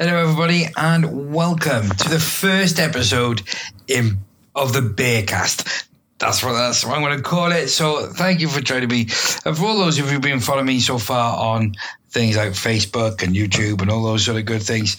[0.00, 3.42] Hello, everybody, and welcome to the first episode
[3.88, 4.18] in
[4.54, 5.88] of the Bearcast.
[6.18, 7.66] That's what that's what I'm going to call it.
[7.66, 9.08] So, thank you for joining me,
[9.44, 11.74] and for all those of you who've been following me so far on
[12.10, 14.98] things like Facebook and YouTube and all those sort of good things.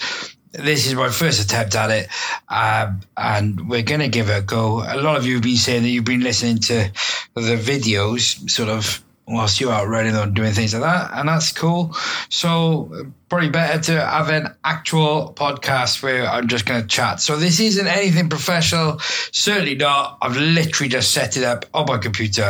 [0.52, 2.10] This is my first attempt at it,
[2.50, 4.84] um, and we're going to give it a go.
[4.86, 6.92] A lot of you have been saying that you've been listening to
[7.36, 11.52] the videos, sort of whilst you're out running or doing things like that, and that's
[11.52, 11.96] cool.
[12.30, 12.92] So
[13.30, 17.20] probably better to have an actual podcast where I'm just going to chat.
[17.22, 20.18] So this isn't anything professional, certainly not.
[20.22, 22.42] I've literally just set it up on my computer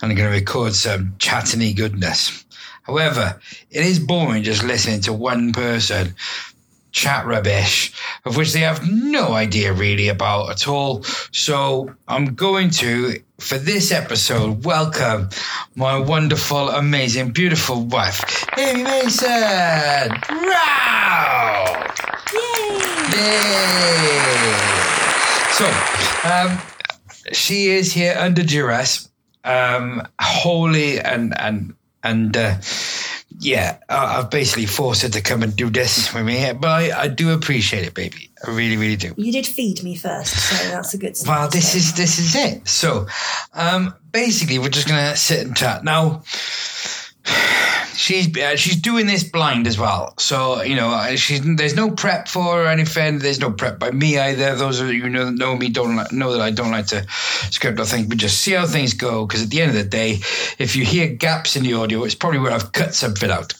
[0.00, 2.44] and I'm going to record some chatting goodness.
[2.82, 6.14] However, it is boring just listening to one person
[6.92, 7.92] chat rubbish,
[8.24, 11.02] of which they have no idea really about at all.
[11.32, 15.28] So I'm going to, for this episode, welcome
[15.74, 19.28] my wonderful, amazing, beautiful wife, Amy Mason.
[20.30, 21.92] Wow!
[22.32, 22.78] Yay!
[23.10, 24.54] Yay!
[25.50, 25.66] So,
[26.24, 26.58] um,
[27.32, 29.08] she is here under duress,
[29.44, 30.06] um,
[31.04, 32.36] and and and.
[32.36, 32.54] Uh,
[33.42, 37.08] yeah, I've basically forced her to come and do this with me, but I, I
[37.08, 38.30] do appreciate it, baby.
[38.46, 39.14] I really, really do.
[39.16, 41.16] You did feed me first, so that's a good.
[41.16, 41.38] start.
[41.40, 42.68] Well, this is this is it.
[42.68, 43.06] So,
[43.52, 46.22] um, basically, we're just gonna sit and chat now.
[48.02, 51.92] She's uh, she's doing this blind as well, so you know uh, she's there's no
[51.92, 53.20] prep for her or anything.
[53.20, 54.56] There's no prep by me either.
[54.56, 57.06] Those of you know, know me don't know that I don't like to
[57.52, 59.24] script or things, but just see how things go.
[59.24, 60.18] Because at the end of the day,
[60.58, 63.54] if you hear gaps in the audio, it's probably where I've cut something out.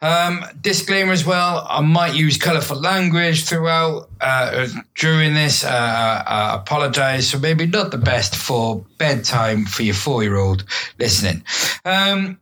[0.00, 5.64] Um, disclaimer as well: I might use colourful language throughout uh, during this.
[5.64, 7.32] Uh, I apologise.
[7.32, 10.66] So maybe not the best for bedtime for your four-year-old
[11.00, 11.42] listening.
[11.84, 12.38] Um,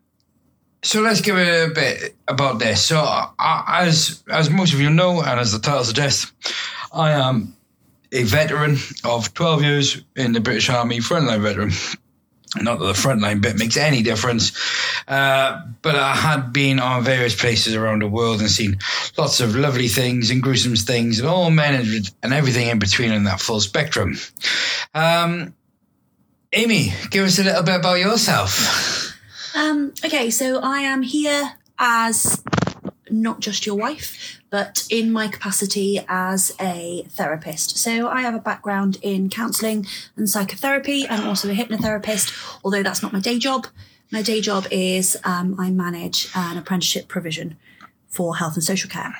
[0.82, 2.84] so let's give a bit about this.
[2.84, 6.32] So, uh, as as most of you know, and as the title suggests,
[6.92, 7.56] I am
[8.12, 11.70] a veteran of 12 years in the British Army, frontline veteran.
[12.56, 14.50] Not that the frontline bit makes any difference,
[15.06, 18.78] uh, but I had been on various places around the world and seen
[19.16, 23.12] lots of lovely things and gruesome things, and all men and, and everything in between
[23.12, 24.16] in that full spectrum.
[24.94, 25.54] Um,
[26.52, 29.06] Amy, give us a little bit about yourself.
[29.54, 32.42] Um, okay, so I am here as
[33.10, 37.76] not just your wife, but in my capacity as a therapist.
[37.78, 41.08] So I have a background in counselling and psychotherapy.
[41.08, 43.66] I'm also a hypnotherapist, although that's not my day job.
[44.12, 47.56] My day job is um, I manage an apprenticeship provision
[48.10, 49.14] for health and social care.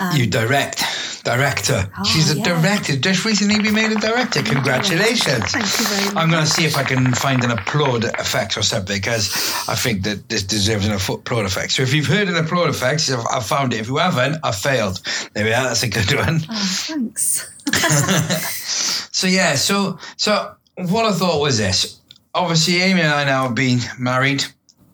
[0.00, 0.82] Um, you direct,
[1.24, 1.90] director.
[1.98, 2.44] Oh, She's a yeah.
[2.44, 2.96] director.
[2.96, 4.42] Just recently we made a director.
[4.42, 5.52] Congratulations.
[5.52, 6.16] Thank you very much.
[6.16, 9.30] I'm going to see if I can find an applaud effect or something because
[9.68, 11.72] I think that this deserves an applaud effect.
[11.72, 13.80] So if you've heard an applaud effect, I've, I've found it.
[13.80, 15.00] If you haven't, I failed.
[15.32, 15.64] There we are.
[15.64, 16.40] That's a good one.
[16.50, 17.50] Oh, thanks.
[19.16, 22.00] So yeah, so so what I thought was this.
[22.34, 24.44] Obviously, Amy and I now have been married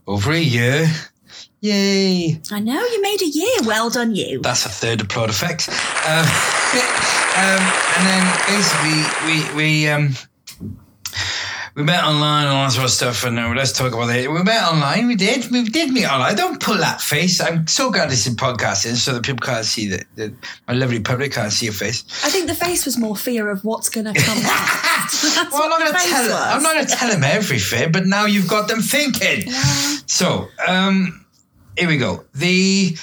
[0.07, 0.89] over a year.
[1.63, 2.41] Yay!
[2.51, 3.57] I know you made a year.
[3.63, 4.41] Well done, you.
[4.43, 5.69] That's a third applaud effect.
[5.69, 6.27] Um,
[7.37, 7.63] um,
[7.97, 10.11] and then basically we we um,
[11.77, 13.23] we met online and all that sort of stuff.
[13.23, 14.29] And uh, let's talk about it.
[14.29, 15.07] We met online.
[15.07, 15.53] We did.
[15.53, 16.35] We did meet online.
[16.35, 17.41] Don't pull that face.
[17.41, 20.05] I'm so glad this is podcasting so that people can't see that.
[20.17, 20.33] that
[20.67, 22.03] my lovely public can't see your face.
[22.25, 25.23] I think the face was more fear of what's going to come next.
[25.37, 26.23] That's Well, I'm not going to tell.
[26.25, 26.33] was.
[26.33, 29.49] I'm not going to tell them everything, but now you've got them thinking.
[30.09, 31.22] So, um,
[31.77, 32.25] here we go.
[32.35, 32.97] The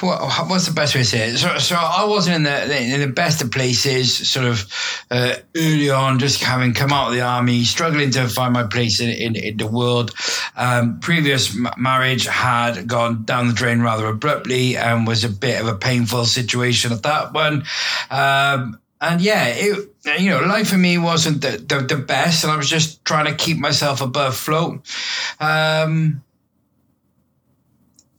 [0.00, 1.38] what, what's the best way to say it?
[1.38, 4.70] So, so I wasn't in the in the best of places, sort of
[5.10, 9.00] uh, early on, just having come out of the army, struggling to find my place
[9.00, 10.12] in in, in the world.
[10.56, 15.60] Um, previous m- marriage had gone down the drain rather abruptly and was a bit
[15.60, 17.64] of a painful situation at that one.
[18.10, 22.52] Um, and yeah, it, you know, life for me wasn't the, the, the best, and
[22.52, 24.80] I was just trying to keep myself above float.
[25.38, 26.22] Um,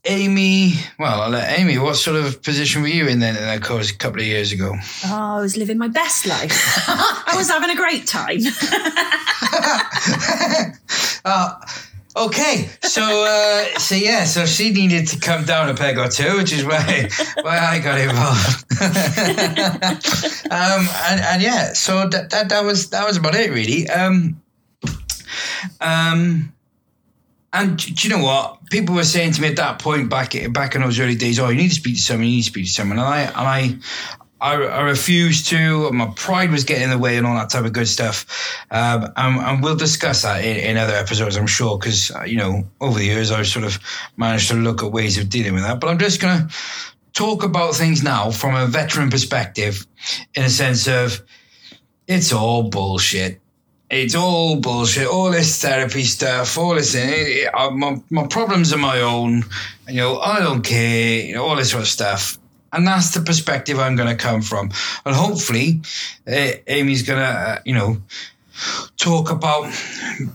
[0.04, 3.62] Amy, well, I'll let Amy, what sort of position were you in then, in that
[3.62, 4.74] course a couple of years ago?
[5.06, 6.52] Oh, I was living my best life.
[6.88, 8.38] I was having a great time.
[11.24, 11.54] Uh,
[12.16, 16.36] okay, so uh, so yeah, so she needed to come down a peg or two,
[16.38, 17.08] which is why
[17.42, 18.64] why I got involved.
[20.50, 23.88] um, and, and yeah, so that, that that was that was about it really.
[23.90, 24.40] Um,
[25.80, 26.52] um,
[27.52, 28.66] and do you know what?
[28.70, 31.48] People were saying to me at that point back back in those early days, "Oh,
[31.48, 32.26] you need to speak to someone.
[32.26, 33.78] You need to speak to someone." And I and I.
[34.40, 35.90] I, I refused to.
[35.90, 38.24] My pride was getting in the way, and all that type of good stuff.
[38.70, 42.62] Um, and, and we'll discuss that in, in other episodes, I'm sure, because you know
[42.80, 43.80] over the years I've sort of
[44.16, 45.80] managed to look at ways of dealing with that.
[45.80, 46.48] But I'm just gonna
[47.14, 49.84] talk about things now from a veteran perspective,
[50.34, 51.20] in a sense of
[52.06, 53.40] it's all bullshit.
[53.90, 55.06] It's all bullshit.
[55.06, 59.44] All this therapy stuff, all this, it, it, uh, my, my problems are my own.
[59.88, 61.20] You know, I don't care.
[61.22, 62.38] You know, all this sort of stuff.
[62.70, 64.70] And that's the perspective I'm going to come from.
[65.06, 65.80] And hopefully,
[66.26, 68.02] uh, Amy's going to, uh, you know,
[68.98, 69.72] talk about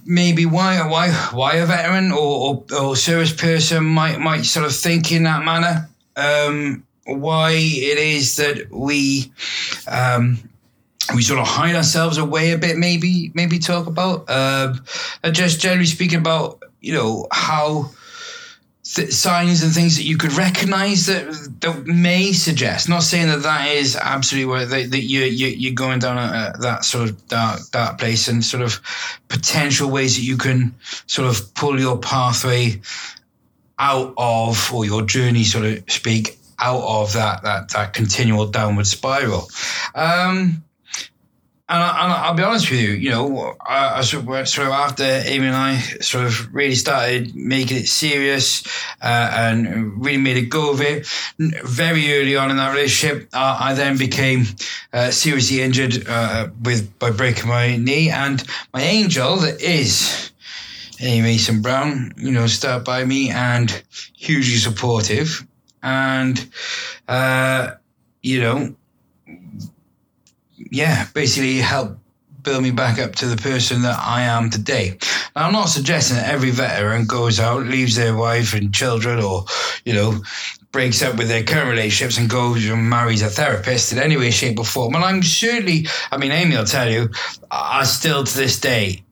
[0.06, 4.74] maybe why why why a veteran or, or, or, service person might might sort of
[4.74, 5.90] think in that manner.
[6.16, 9.32] Um, why it is that we
[9.88, 10.40] um,
[11.14, 12.78] we sort of hide ourselves away a bit.
[12.78, 14.74] Maybe maybe talk about uh,
[15.32, 17.92] just generally speaking about you know how
[18.84, 21.26] th- signs and things that you could recognize that
[21.62, 22.90] that may suggest.
[22.90, 26.54] Not saying that that is absolutely where that, that you, you you're going down a,
[26.56, 28.80] a, that sort of dark dark place and sort of
[29.28, 30.76] potential ways that you can
[31.08, 32.82] sort of pull your pathway
[33.80, 38.88] out of or your journey, so to speak, out of that that that continual downward
[38.88, 39.50] spiral.
[39.96, 40.64] Um,
[41.69, 45.48] and, I, will be honest with you, you know, I, I, sort of after Amy
[45.48, 48.68] and I sort of really started making it serious
[49.01, 51.07] uh, and really made a go of it.
[51.38, 54.45] Very early on in that relationship, I then became
[54.92, 58.44] uh, seriously injured uh, with by breaking my knee, and
[58.74, 60.31] my angel that is
[61.00, 63.83] Amy Mason Brown, you know, started by me and
[64.18, 65.48] hugely supportive,
[65.81, 66.45] and
[67.07, 67.71] uh,
[68.21, 68.75] you know
[70.74, 71.98] yeah, basically help
[72.42, 74.98] build me back up to the person that I am today.
[75.36, 79.46] Now, I'm not suggesting that every veteran goes out, leaves their wife and children, or,
[79.86, 80.22] you know,
[80.72, 84.31] breaks up with their current relationships and goes and marries a therapist in any way,
[84.31, 84.96] shape, or form.
[84.96, 87.10] And I'm certainly, I mean, Amy will tell you,
[87.52, 89.04] I still to this day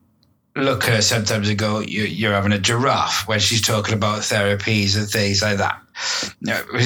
[0.54, 4.98] look at her sometimes and go, you're having a giraffe when she's talking about therapies
[4.98, 5.80] and things like that.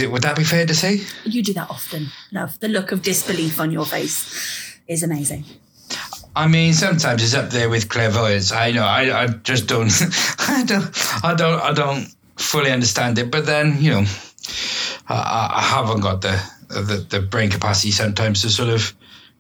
[0.08, 1.00] Would that be fair to say?
[1.24, 2.60] You do that often, love.
[2.60, 5.44] The look of disbelief on your face is amazing.
[6.34, 8.52] I mean, sometimes it's up there with clairvoyance.
[8.52, 8.84] I know.
[8.84, 9.90] I, I just don't.
[10.38, 11.24] I don't.
[11.24, 11.60] I don't.
[11.60, 13.30] I don't fully understand it.
[13.30, 14.04] But then, you know,
[15.08, 16.38] I, I haven't got the,
[16.68, 18.94] the the brain capacity sometimes to sort of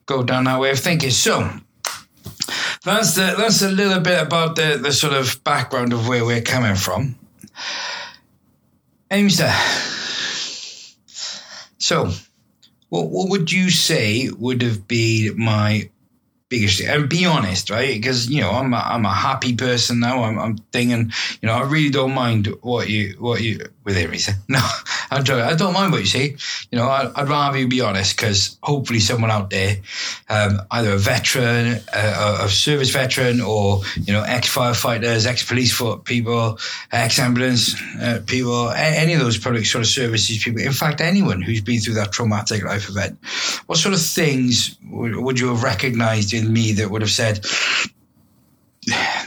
[0.06, 1.10] go down that way of thinking.
[1.10, 1.50] So
[2.82, 6.42] that's the that's a little bit about the the sort of background of where we're
[6.42, 7.16] coming from.
[9.10, 9.52] Amster.
[11.78, 12.10] So,
[12.88, 15.90] what what would you say would have been my
[16.48, 17.94] biggest and be honest, right?
[17.94, 20.22] Because you know I'm a, I'm a happy person now.
[20.22, 24.10] I'm, I'm thinking, you know, I really don't mind what you what you with it,
[24.10, 24.34] Risa.
[24.48, 24.60] No,
[25.10, 25.44] I'm joking.
[25.44, 26.36] I don't mind what you say.
[26.70, 29.76] You know, I, would rather you be honest because hopefully someone out there,
[30.28, 35.80] um, either a veteran, uh, a service veteran, or you know, ex firefighters, ex police
[36.04, 36.58] people,
[36.92, 40.60] ex ambulance uh, people, any of those public sort of services people.
[40.60, 43.18] In fact, anyone who's been through that traumatic life event,
[43.66, 47.44] what sort of things would, would you have recognised in me that would have said,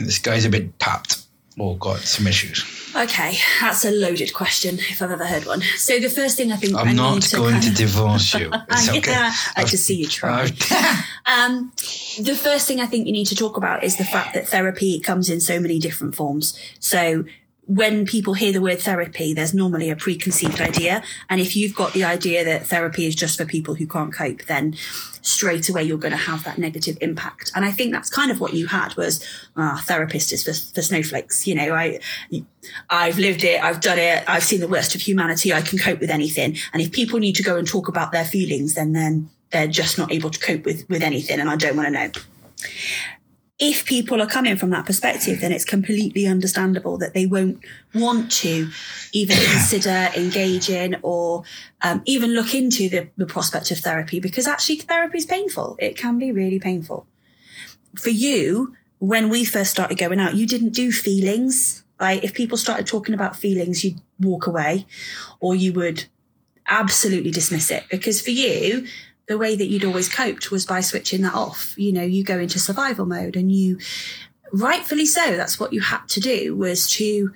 [0.01, 1.18] "This guy's a bit tapped"?
[1.59, 2.65] Or got some issues?
[2.95, 5.61] Okay, that's a loaded question if I've ever heard one.
[5.77, 8.51] So the first thing I think I'm I not to going kind to divorce you.
[8.71, 9.11] It's okay.
[9.11, 10.45] yeah, I just see you try.
[11.25, 11.71] um,
[12.19, 14.99] the first thing I think you need to talk about is the fact that therapy
[14.99, 16.57] comes in so many different forms.
[16.79, 17.25] So
[17.69, 21.03] when people hear the word therapy, there's normally a preconceived idea.
[21.29, 24.43] And if you've got the idea that therapy is just for people who can't cope,
[24.45, 24.75] then
[25.21, 27.51] straight away you're going to have that negative impact.
[27.53, 29.23] And I think that's kind of what you had was,
[29.55, 31.45] ah, therapist is for, for snowflakes.
[31.45, 31.99] You know, I,
[32.89, 33.63] I've lived it.
[33.63, 34.23] I've done it.
[34.27, 35.53] I've seen the worst of humanity.
[35.53, 36.57] I can cope with anything.
[36.73, 39.99] And if people need to go and talk about their feelings, then then they're just
[39.99, 41.39] not able to cope with, with anything.
[41.39, 42.09] And I don't want to know
[43.59, 47.59] if people are coming from that perspective, then it's completely understandable that they won't
[47.93, 48.69] want to
[49.11, 51.43] even consider engaging or
[51.81, 55.75] um, even look into the, the prospect of therapy because actually therapy is painful.
[55.77, 57.05] It can be really painful.
[57.97, 61.83] For you, when we first started going out, you didn't do feelings.
[61.99, 64.85] Like if people started talking about feelings, you'd walk away
[65.41, 66.05] or you would
[66.67, 68.87] absolutely dismiss it because for you,
[69.29, 71.75] the way that you'd always coped was by switching that off.
[71.77, 73.77] You know, you go into survival mode and you,
[74.51, 77.31] rightfully so, that's what you had to do was to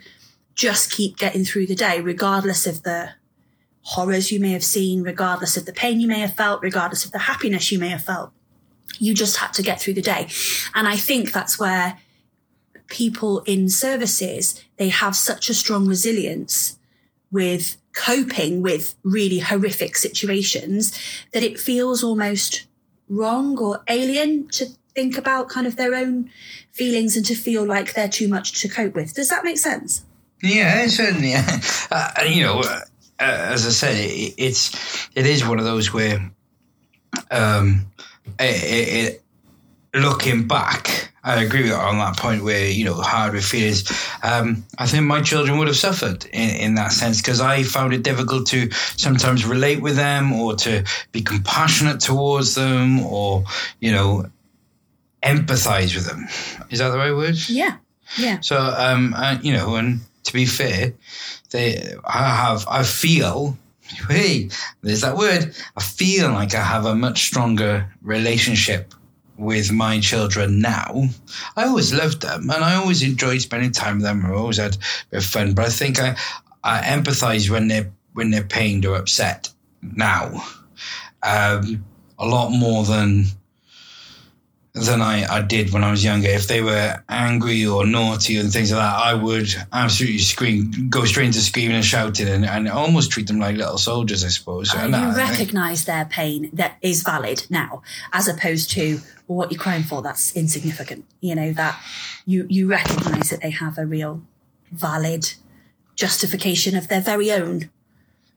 [0.55, 3.11] just keep getting through the day, regardless of the
[3.83, 7.11] horrors you may have seen, regardless of the pain you may have felt, regardless of
[7.11, 8.31] the happiness you may have felt.
[8.97, 10.29] You just had to get through the day.
[10.73, 11.99] And I think that's where
[12.87, 16.79] people in services, they have such a strong resilience
[17.33, 20.97] with coping with really horrific situations
[21.33, 22.65] that it feels almost
[23.09, 26.29] wrong or alien to think about kind of their own
[26.71, 29.13] feelings and to feel like they're too much to cope with.
[29.13, 30.05] Does that make sense?
[30.41, 31.33] Yeah, certainly.
[31.91, 32.79] Uh, you know, uh,
[33.19, 36.31] as I said, it, it's it is one of those where,
[37.29, 37.85] um,
[38.39, 39.22] it, it,
[39.93, 43.89] looking back, I agree with on that point where you know hard with feelings.
[44.23, 47.93] Um, I think my children would have suffered in, in that sense because I found
[47.93, 53.45] it difficult to sometimes relate with them or to be compassionate towards them or
[53.79, 54.25] you know
[55.21, 56.27] empathize with them.
[56.69, 57.37] Is that the right word?
[57.47, 57.77] Yeah,
[58.17, 58.39] yeah.
[58.41, 60.93] So um, you know, and to be fair,
[61.51, 63.57] they I have I feel
[64.09, 64.49] hey,
[64.81, 65.55] there's that word.
[65.77, 68.93] I feel like I have a much stronger relationship
[69.37, 71.05] with my children now.
[71.55, 74.25] I always loved them and I always enjoyed spending time with them.
[74.25, 74.79] I always had a
[75.11, 75.53] bit of fun.
[75.53, 76.15] But I think I,
[76.63, 79.49] I empathize when they're when they're pained or upset
[79.81, 80.43] now.
[81.23, 81.83] Um,
[82.19, 83.25] a lot more than
[84.73, 86.27] than I, I did when I was younger.
[86.27, 91.05] If they were angry or naughty and things like that, I would absolutely scream, go
[91.05, 94.73] straight into screaming and shouting and, and almost treat them like little soldiers, I suppose.
[94.73, 99.51] Oh, and you recognise their pain that is valid now, as opposed to well, what
[99.51, 101.05] you're crying for, that's insignificant.
[101.21, 101.79] You know, that
[102.25, 104.23] you, you recognise that they have a real
[104.71, 105.33] valid
[105.95, 107.69] justification of their very own.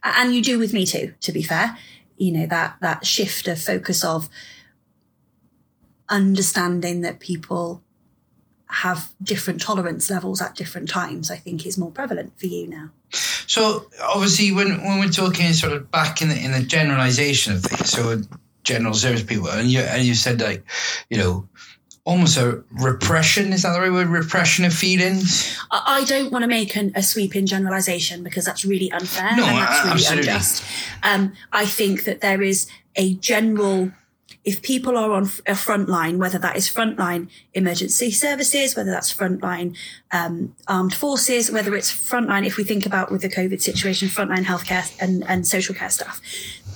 [0.04, 1.78] And you do with me too, to be fair.
[2.18, 4.28] You know, that, that shift of focus of,
[6.08, 7.82] understanding that people
[8.68, 12.90] have different tolerance levels at different times, I think is more prevalent for you now.
[13.46, 17.62] So obviously, when when we're talking sort of back in the, in the generalization of
[17.62, 18.20] things, so
[18.64, 20.64] general service people, and you and you said like,
[21.10, 21.48] you know,
[22.06, 23.52] almost a repression.
[23.52, 24.08] Is that the right word?
[24.08, 25.58] Repression of feelings.
[25.70, 29.58] I don't want to make an, a sweeping generalization because that's really unfair no, and
[29.58, 30.28] that's really absolutely.
[30.28, 30.64] unjust.
[31.02, 33.92] Um, I think that there is a general
[34.46, 39.12] if people are on a front line, whether that is frontline emergency services, whether that's
[39.12, 39.76] frontline
[40.12, 44.44] um, armed forces, whether it's frontline, if we think about with the COVID situation, frontline
[44.44, 46.22] healthcare and, and social care staff,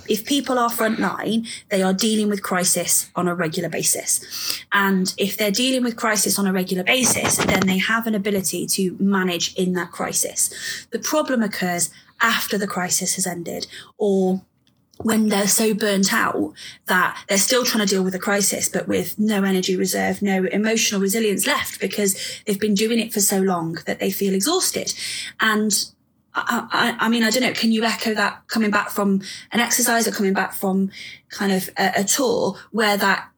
[0.09, 4.65] if people are frontline, they are dealing with crisis on a regular basis.
[4.73, 8.67] And if they're dealing with crisis on a regular basis, then they have an ability
[8.67, 10.89] to manage in that crisis.
[10.91, 14.43] The problem occurs after the crisis has ended or
[15.03, 16.53] when they're so burnt out
[16.87, 20.45] that they're still trying to deal with a crisis, but with no energy reserve, no
[20.45, 24.93] emotional resilience left because they've been doing it for so long that they feel exhausted.
[25.41, 25.73] And
[26.35, 29.61] I, I, I mean, I don't know, can you echo that coming back from an
[29.61, 30.91] exercise or coming back from
[31.31, 33.29] kind of a, a tour where that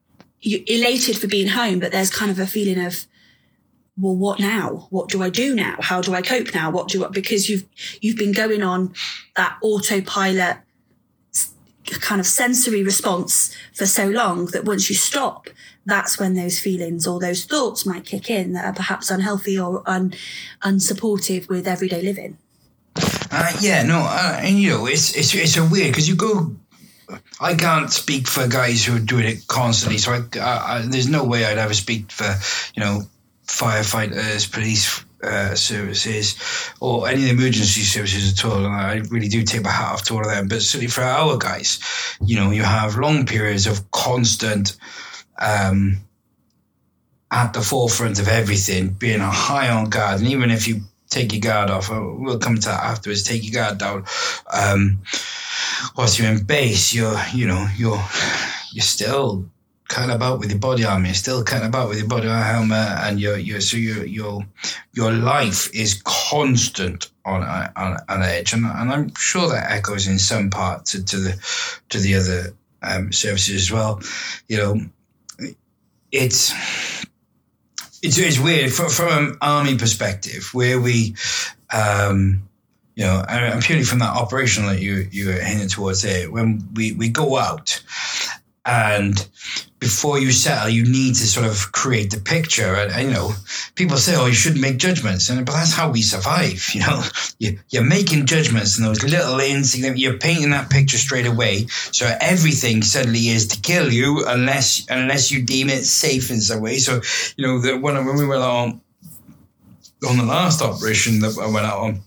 [0.41, 3.07] you're elated for being home, but there's kind of a feeling of,
[3.97, 4.89] well, what now?
[4.91, 5.77] What do I do now?
[5.79, 6.71] How do I cope now?
[6.71, 7.65] What do I, because you've,
[8.01, 8.95] you've been going on
[9.37, 10.57] that autopilot
[11.85, 15.49] kind of sensory response for so long that once you stop,
[15.85, 19.83] that's when those feelings or those thoughts might kick in that are perhaps unhealthy or
[19.87, 20.15] un,
[20.63, 22.39] unsupportive with everyday living.
[23.31, 26.55] Uh, yeah, no, uh, and you know, it's it's it's a weird because you go.
[27.41, 31.09] I can't speak for guys who are doing it constantly, so I, I, I, there's
[31.09, 32.35] no way I'd ever speak for
[32.75, 33.03] you know
[33.47, 36.37] firefighters, police uh, services,
[36.81, 38.65] or any emergency services at all.
[38.65, 40.49] And I really do take my hat off to all of them.
[40.49, 41.79] But certainly for our guys,
[42.21, 44.77] you know, you have long periods of constant.
[45.39, 45.99] Um,
[47.33, 51.33] at the forefront of everything, being a high on guard, and even if you take
[51.33, 53.23] your guard off, uh, we'll come to that afterwards.
[53.23, 54.05] Take your guard down.
[54.53, 54.99] Um,
[55.97, 58.03] whilst you're in base, you're you know you're
[58.73, 59.49] you're still
[59.93, 61.07] cutting about with your body armor.
[61.07, 64.43] You're still cutting about with your body armor and your your so your your
[64.95, 67.43] your life is constant on
[67.77, 71.33] on an edge, and, and I'm sure that echoes in some part to, to the
[71.91, 74.01] to the other um, services as well.
[74.49, 75.57] You know,
[76.11, 76.55] it's.
[78.05, 81.15] It's, it's weird from, from an army perspective where we,
[81.73, 82.43] um,
[82.97, 86.69] you know, and purely from that operational that you you were hinting towards there, when
[86.75, 87.81] we we go out
[88.65, 89.29] and
[89.81, 92.77] before you settle, you need to sort of create the picture.
[92.77, 93.33] And, and, you know,
[93.75, 96.65] people say, "Oh, you shouldn't make judgments," and but that's how we survive.
[96.73, 97.03] You know,
[97.41, 99.99] you, you're making judgments, and those little insignificant.
[99.99, 105.33] You're painting that picture straight away, so everything suddenly is to kill you unless unless
[105.33, 106.79] you deem it safe in some way.
[106.79, 107.01] So,
[107.37, 108.81] you know, the, when when we were on
[110.09, 112.01] on the last operation that I went out on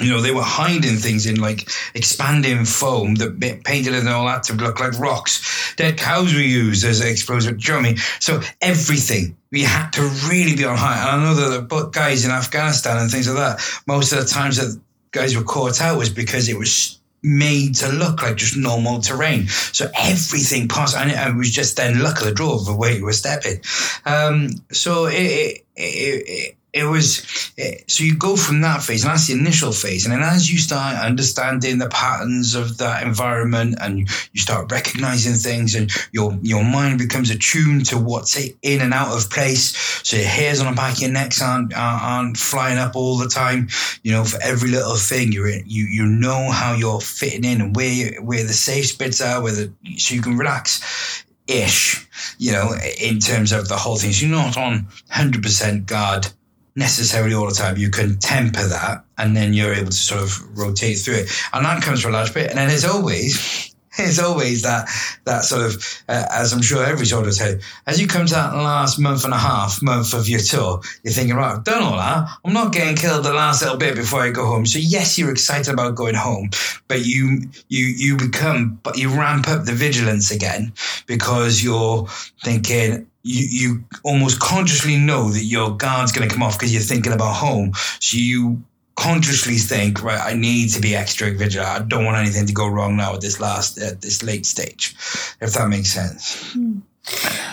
[0.00, 4.26] you know, they were hiding things in like expanding foam that painted it and all
[4.26, 5.74] that to look like rocks.
[5.76, 7.58] Dead cows were used as explosive.
[7.58, 7.98] Do you know what I mean?
[8.20, 10.98] So everything we had to really be on high.
[10.98, 14.24] And I know that the guys in Afghanistan and things like that, most of the
[14.24, 14.80] times that
[15.10, 19.46] guys were caught out was because it was made to look like just normal terrain.
[19.46, 22.96] So everything passed, and it, was just then luck of the draw of the way
[22.96, 23.60] you were stepping.
[24.04, 29.12] Um, so it, it, it, it was eh, so you go from that phase, and
[29.12, 33.76] that's the initial phase, and then as you start understanding the patterns of that environment,
[33.80, 34.06] and you,
[34.40, 39.30] start recognizing things, and your your mind becomes attuned to what's in and out of
[39.30, 39.76] place.
[40.02, 43.28] So your hairs on the back of your necks aren't aren't flying up all the
[43.28, 43.68] time.
[44.02, 47.60] You know, for every little thing, you're in, you you know how you're fitting in
[47.60, 52.52] and where where the safe bits are, where the, so you can relax ish, you
[52.52, 54.12] know, in terms of the whole thing.
[54.12, 56.28] So you're not on 100% guard
[56.74, 57.76] necessarily all the time.
[57.76, 61.30] You can temper that and then you're able to sort of rotate through it.
[61.52, 62.50] And that comes for a large bit.
[62.50, 64.88] And then there's always, it's always that,
[65.24, 68.34] that sort of, uh, as I'm sure every sort of said, as you come to
[68.34, 71.82] that last month and a half month of your tour, you're thinking, right, I've done
[71.82, 72.28] all that.
[72.44, 74.64] I'm not getting killed the last little bit before I go home.
[74.64, 76.50] So yes, you're excited about going home,
[76.88, 80.72] but you, you, you become, but you ramp up the vigilance again
[81.06, 82.06] because you're
[82.42, 86.82] thinking, you, you almost consciously know that your guard's going to come off because you're
[86.82, 87.72] thinking about home.
[88.00, 88.62] So you
[88.96, 91.68] consciously think, right, I need to be extra vigilant.
[91.68, 94.94] I don't want anything to go wrong now at this last, at this late stage,
[95.40, 96.52] if that makes sense.
[96.52, 96.80] Hmm.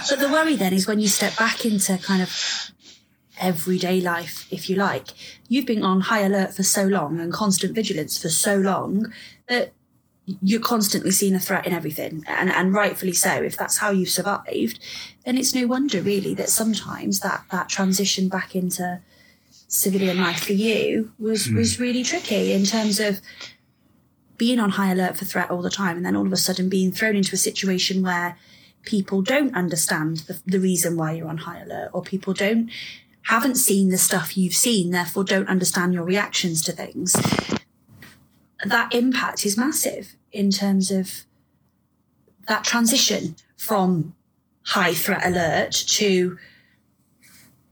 [0.09, 2.71] But the worry then is when you step back into kind of
[3.39, 5.07] everyday life, if you like,
[5.47, 9.11] you've been on high alert for so long and constant vigilance for so long
[9.47, 9.71] that
[10.41, 13.31] you're constantly seeing a threat in everything, and, and rightfully so.
[13.31, 14.79] If that's how you've survived,
[15.25, 18.99] then it's no wonder really that sometimes that that transition back into
[19.67, 21.55] civilian life for you was mm.
[21.55, 23.21] was really tricky in terms of
[24.37, 26.69] being on high alert for threat all the time, and then all of a sudden
[26.69, 28.37] being thrown into a situation where
[28.83, 32.69] people don't understand the, the reason why you're on high alert, or people don't
[33.23, 37.13] haven't seen the stuff you've seen, therefore don't understand your reactions to things.
[38.65, 41.25] That impact is massive in terms of
[42.47, 44.15] that transition from
[44.63, 46.37] high threat alert to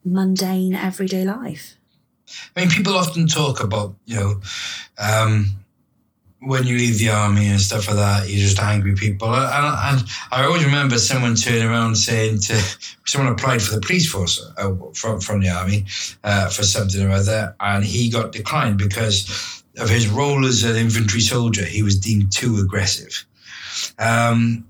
[0.04, 1.76] mundane everyday life?
[2.56, 4.42] I mean, people often talk about, you know,
[4.98, 5.48] um,
[6.40, 9.34] when you leave the army and stuff like that, you're just angry people.
[9.34, 12.62] And, and I always remember someone turning around saying to
[13.06, 15.86] someone applied for the police force uh, from, from the army
[16.24, 20.76] uh, for something or other, and he got declined because of his role as an
[20.76, 23.26] infantry soldier, he was deemed too aggressive,
[24.00, 24.68] um,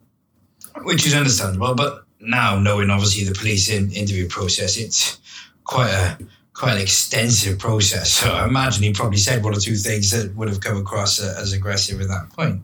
[0.83, 1.75] which is understandable.
[1.75, 5.19] But now, knowing obviously the police in, interview process, it's
[5.63, 6.17] quite a
[6.53, 8.11] quite an extensive process.
[8.11, 11.19] So I imagine he probably said one or two things that would have come across
[11.21, 12.63] as aggressive at that point.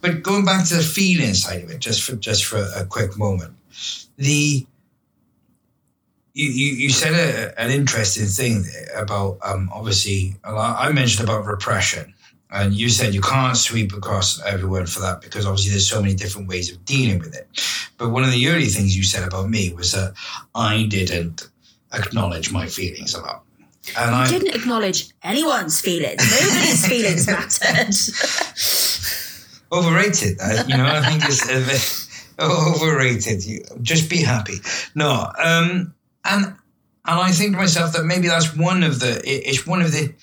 [0.00, 3.18] But going back to the feeling side of it, just for just for a quick
[3.18, 3.54] moment,
[4.16, 4.66] the
[6.34, 8.64] you, you, you said a, an interesting thing
[8.96, 12.14] about um, obviously I mentioned about repression
[12.52, 16.14] and you said you can't sweep across everyone for that because obviously there's so many
[16.14, 17.48] different ways of dealing with it.
[17.96, 20.12] But one of the early things you said about me was that
[20.54, 21.48] I didn't
[21.92, 23.44] acknowledge my feelings a lot.
[23.96, 26.22] And you I didn't acknowledge anyone's feelings.
[26.30, 27.94] Nobody's feelings mattered.
[29.72, 32.08] Overrated you know I think it's
[32.40, 33.44] overrated.
[33.46, 34.56] You just be happy.
[34.94, 36.56] No um and
[37.04, 40.14] and I think to myself that maybe that's one of the it's one of the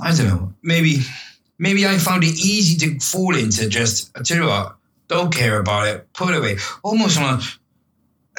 [0.00, 0.98] I don't know maybe
[1.58, 4.76] maybe I found it easy to fall into just I tell you what
[5.08, 6.56] don't care about it put it away.
[6.82, 7.42] Almost on a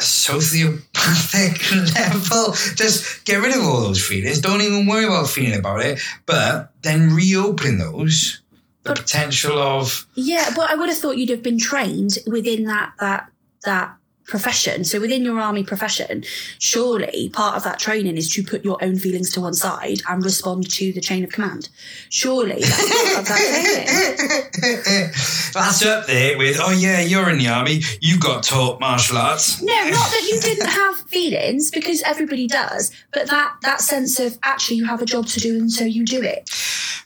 [0.01, 2.53] sociopathic level.
[2.75, 4.39] Just get rid of all those feelings.
[4.39, 5.99] Don't even worry about feeling about it.
[6.25, 8.41] But then reopen those.
[8.83, 12.63] The but, potential of yeah but I would have thought you'd have been trained within
[12.63, 13.29] that that
[13.63, 13.95] that
[14.31, 16.23] profession, so within your army profession,
[16.57, 20.23] surely part of that training is to put your own feelings to one side and
[20.23, 21.69] respond to the chain of command.
[22.09, 25.11] Surely that's part of that training.
[25.53, 29.61] that's up there with, oh yeah, you're in the army, you've got taught martial arts.
[29.61, 34.39] No, not that you didn't have feelings, because everybody does, but that that sense of
[34.43, 36.49] actually you have a job to do and so you do it.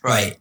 [0.02, 0.38] Right.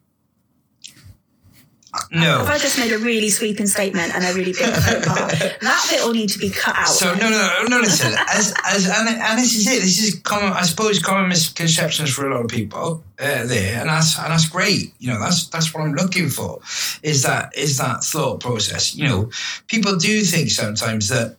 [2.12, 2.40] No.
[2.40, 4.74] Have I just made a really sweeping statement and a really big
[5.06, 5.32] part?
[5.62, 6.88] That bit will need to be cut out.
[6.88, 8.14] So no, no, no, listen.
[8.30, 9.82] As, as, and, and this is it.
[9.82, 10.54] This is common.
[10.54, 14.50] I suppose common misconceptions for a lot of people uh, there, and that's and that's
[14.50, 14.94] great.
[15.00, 16.60] You know, that's that's what I'm looking for.
[17.04, 18.96] Is that is that thought process?
[18.96, 19.30] You know,
[19.68, 21.38] people do think sometimes that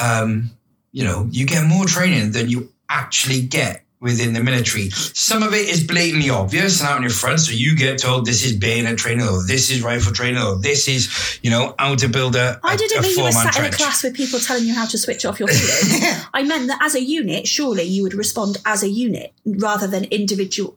[0.00, 0.50] um,
[0.92, 4.90] you know you get more training than you actually get within the military.
[4.90, 7.40] Some of it is blatantly obvious and out in your front.
[7.40, 10.86] So you get told this is bayonet training or this is rifle training or this
[10.86, 13.68] is, you know, how to build a, I didn't mean you were sat trench.
[13.68, 16.26] in a class with people telling you how to switch off your feelings.
[16.34, 20.04] I meant that as a unit, surely you would respond as a unit rather than
[20.04, 20.76] individual.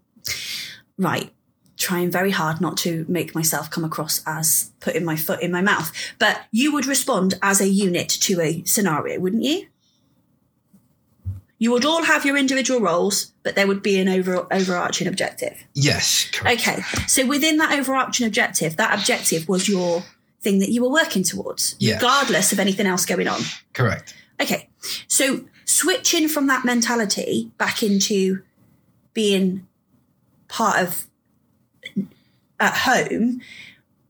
[0.97, 1.31] Right.
[1.77, 5.61] Trying very hard not to make myself come across as putting my foot in my
[5.61, 5.91] mouth.
[6.19, 9.67] But you would respond as a unit to a scenario, wouldn't you?
[11.61, 15.57] You would all have your individual roles, but there would be an over, overarching objective.
[15.73, 16.61] Yes, correct.
[16.61, 20.03] Okay, so within that overarching objective, that objective was your
[20.41, 21.95] thing that you were working towards, Yeah.
[21.95, 23.41] regardless of anything else going on.
[23.73, 24.13] Correct.
[24.41, 24.69] Okay,
[25.09, 28.41] so switching from that mentality back into
[29.13, 29.67] being
[30.47, 31.07] part of
[32.59, 33.41] at home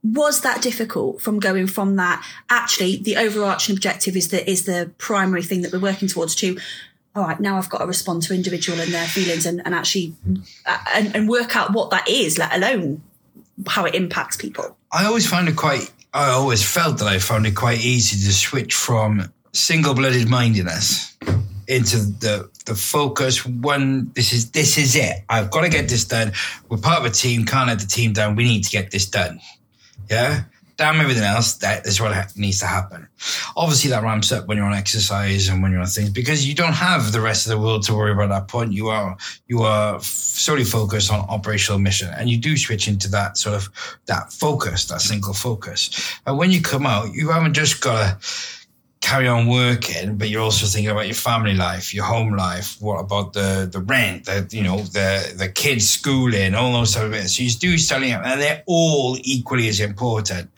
[0.02, 4.90] was that difficult from going from that actually the overarching objective is the is the
[4.98, 6.58] primary thing that we're working towards to
[7.14, 10.14] all right now i've got to respond to individual and their feelings and, and actually
[10.66, 13.02] uh, and, and work out what that is let alone
[13.66, 15.90] how it impacts people I always found it quite.
[16.12, 21.16] I always felt that I found it quite easy to switch from single-blooded mindedness
[21.68, 23.46] into the the focus.
[23.46, 25.22] One, this is this is it.
[25.28, 26.32] I've got to get this done.
[26.68, 27.44] We're part of a team.
[27.44, 28.34] Can't let the team down.
[28.34, 29.40] We need to get this done.
[30.10, 30.42] Yeah.
[30.80, 31.56] Damn everything else.
[31.56, 33.06] That is what ha- needs to happen.
[33.54, 36.54] Obviously, that ramps up when you're on exercise and when you're on things because you
[36.54, 38.72] don't have the rest of the world to worry about at that point.
[38.72, 39.14] You are
[39.46, 43.68] you are solely focused on operational mission, and you do switch into that sort of
[44.06, 46.18] that focus, that single focus.
[46.26, 48.26] And when you come out, you haven't just got to
[49.10, 52.76] carry on working, but you're also thinking about your family life, your home life.
[52.80, 57.06] What about the the rent, the you know the the kids' schooling, all those sort
[57.06, 57.36] of things.
[57.36, 60.48] So you do studying up, and they're all equally as important.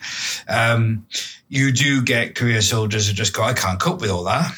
[0.48, 1.06] Um,
[1.48, 4.52] you do get career soldiers who just go, I can't cope with all that,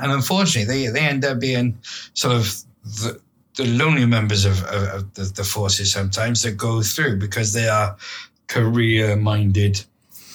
[0.00, 1.76] and unfortunately, they they end up being
[2.14, 3.20] sort of the
[3.56, 7.68] the lonely members of, of, of the, the forces sometimes that go through because they
[7.68, 7.96] are
[8.46, 9.84] career minded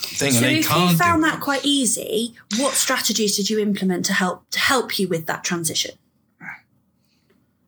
[0.05, 4.49] thing so if you found that quite easy what strategies did you implement to help
[4.49, 5.91] to help you with that transition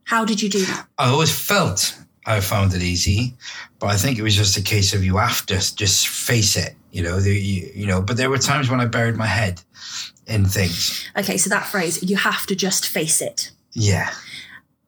[0.05, 3.35] how did you do that I always felt I found it easy,
[3.79, 6.75] but I think it was just a case of you have to just face it,
[6.91, 7.21] you know.
[7.21, 9.61] The, you, you know, but there were times when I buried my head
[10.27, 11.09] in things.
[11.17, 14.11] okay so that phrase you have to just face it Yeah,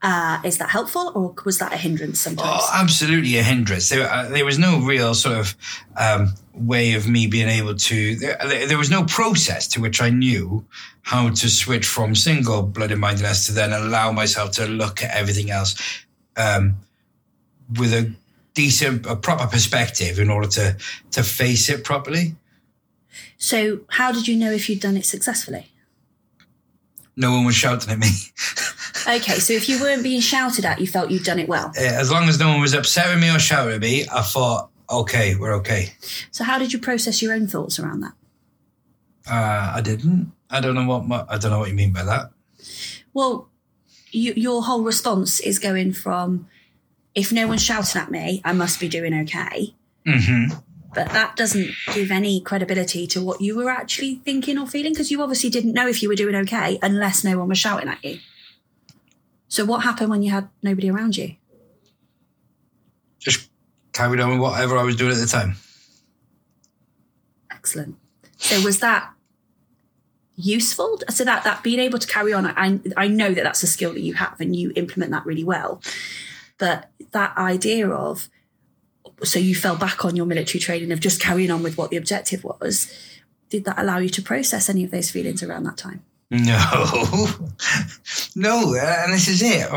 [0.02, 3.90] uh, is that helpful or was that a hindrance sometimes oh, absolutely a hindrance.
[3.90, 5.56] There, uh, there was no real sort of
[5.98, 8.16] um, way of me being able to.
[8.16, 10.66] There, there was no process to which I knew
[11.02, 15.76] how to switch from single-blooded mindedness to then allow myself to look at everything else
[16.38, 16.76] um,
[17.78, 18.14] with a
[18.54, 20.78] decent, a proper perspective in order to
[21.12, 22.36] to face it properly.
[23.38, 25.72] so how did you know if you'd done it successfully
[27.16, 28.08] No one was shouting at me.
[29.08, 31.82] okay so if you weren't being shouted at you felt you'd done it well Uh,
[31.82, 34.70] As long as no one was upset with me or shouting at me, I thought,
[34.90, 35.94] okay, we're okay.
[36.32, 38.14] so how did you process your own thoughts around that
[39.30, 40.32] Uh, I didn't.
[40.50, 42.32] I don't know what my, I don't know what you mean by that.
[43.14, 43.50] well
[44.12, 46.48] you, your whole response is going from
[47.14, 49.74] if no one's shouting at me i must be doing okay
[50.06, 50.46] hmm
[50.96, 55.12] but that doesn't give any credibility to what you were actually thinking or feeling because
[55.12, 58.04] you obviously didn't know if you were doing okay unless no one was shouting at
[58.04, 58.18] you.
[59.50, 61.36] So what happened when you had nobody around you?
[63.18, 63.50] Just
[63.92, 65.56] carried on with whatever I was doing at the time.
[67.52, 67.98] Excellent.
[68.38, 69.12] So was that
[70.36, 71.02] useful?
[71.10, 73.94] So that that being able to carry on, I I know that that's a skill
[73.94, 75.82] that you have and you implement that really well.
[76.58, 78.30] But that idea of
[79.24, 81.98] so you fell back on your military training of just carrying on with what the
[81.98, 82.94] objective was.
[83.50, 86.04] Did that allow you to process any of those feelings around that time?
[86.32, 87.28] No,
[88.36, 89.68] no, uh, and this is it.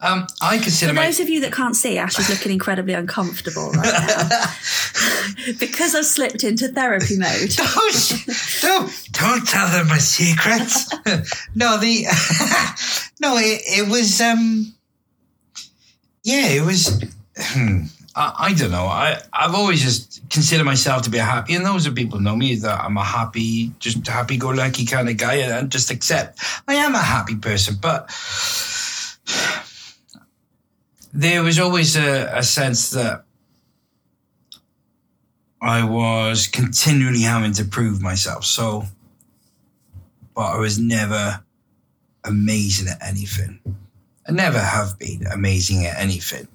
[0.00, 1.06] Um, I consider For my.
[1.06, 6.06] those of you that can't see, Ash is looking incredibly uncomfortable right now because I've
[6.06, 7.50] slipped into therapy mode.
[7.56, 8.24] don't,
[8.60, 10.88] don't, don't tell them my secrets.
[11.56, 12.04] no, the
[13.20, 14.72] no, it, it was um,
[16.22, 17.02] yeah, it was.
[18.18, 18.86] I, I don't know.
[18.86, 22.36] I I've always just considered myself to be happy, and those are people who know
[22.36, 26.74] me that I'm a happy, just happy-go-lucky kind of guy, and, and just accept I
[26.74, 28.10] am a happy person, but.
[31.14, 33.24] There was always a, a sense that
[35.60, 38.44] I was continually having to prove myself.
[38.44, 38.84] So,
[40.34, 41.42] but I was never
[42.24, 43.58] amazing at anything.
[44.28, 46.46] I never have been amazing at anything.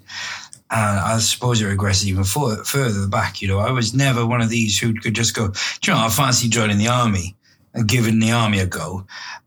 [0.76, 3.42] And I suppose it regresses even for, further back.
[3.42, 6.04] You know, I was never one of these who could just go, "Do you know,
[6.04, 7.36] I fancy joining the army
[7.74, 9.06] and giving the army a go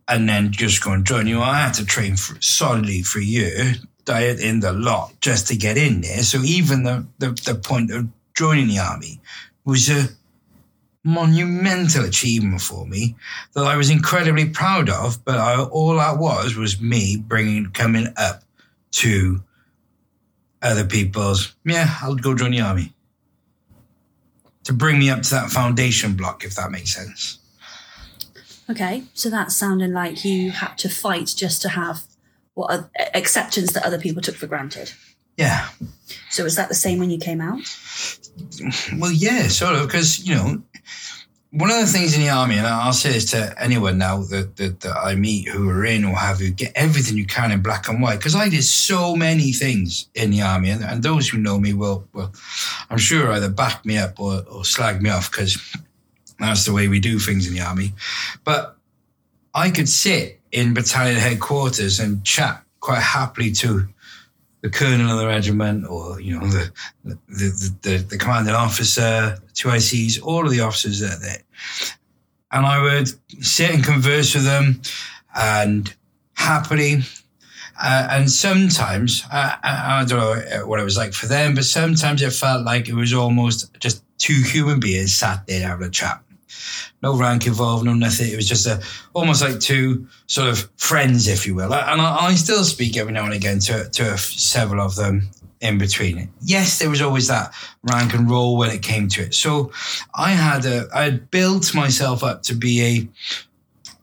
[0.08, 1.26] and then just go and join.
[1.26, 5.12] You know, I had to train for, solidly for a year, diet in the lot
[5.20, 6.22] just to get in there.
[6.22, 9.20] So even the, the, the point of joining the army
[9.64, 10.08] was a
[11.02, 13.14] monumental achievement for me
[13.54, 15.24] that I was incredibly proud of.
[15.24, 18.42] But I, all that was was me bringing coming up
[18.92, 19.42] to
[20.62, 21.54] other people's.
[21.64, 22.92] Yeah, I'll go join the army
[24.64, 27.38] to bring me up to that foundation block, if that makes sense.
[28.68, 32.02] Okay, so that's sounding like you had to fight just to have
[32.54, 34.92] what acceptance that other people took for granted.
[35.36, 35.68] Yeah.
[36.30, 37.60] So was that the same when you came out?
[38.98, 40.62] Well, yeah, sort of, because, you know,
[41.56, 44.56] one of the things in the army, and I'll say this to anyone now that,
[44.56, 47.62] that, that I meet who are in or have you, get everything you can in
[47.62, 48.18] black and white.
[48.18, 51.72] Because I did so many things in the army, and, and those who know me
[51.72, 52.30] will, will,
[52.90, 55.74] I'm sure, either back me up or, or slag me off because
[56.38, 57.92] that's the way we do things in the army.
[58.44, 58.76] But
[59.54, 63.88] I could sit in battalion headquarters and chat quite happily to
[64.66, 66.72] the colonel of the regiment or you know the
[67.05, 71.42] the the, the, the commanding officer, two ICs, all of the officers that are there,
[72.50, 73.09] and I would
[73.44, 74.81] sit and converse with them,
[75.37, 75.94] and
[76.35, 77.02] happily.
[77.81, 81.64] Uh, and sometimes uh, I, I don't know what it was like for them, but
[81.64, 85.90] sometimes it felt like it was almost just two human beings sat there having a
[85.90, 86.22] chat
[87.02, 88.31] no rank involved, no nothing.
[88.31, 88.83] It was just a
[89.14, 91.72] almost like two sort of friends, if you will.
[91.72, 95.29] And I, I still speak every now and again to to several of them
[95.61, 96.31] in between.
[96.42, 99.35] Yes, there was always that rank and roll when it came to it.
[99.35, 99.72] So
[100.14, 103.09] I had a I had built myself up to be a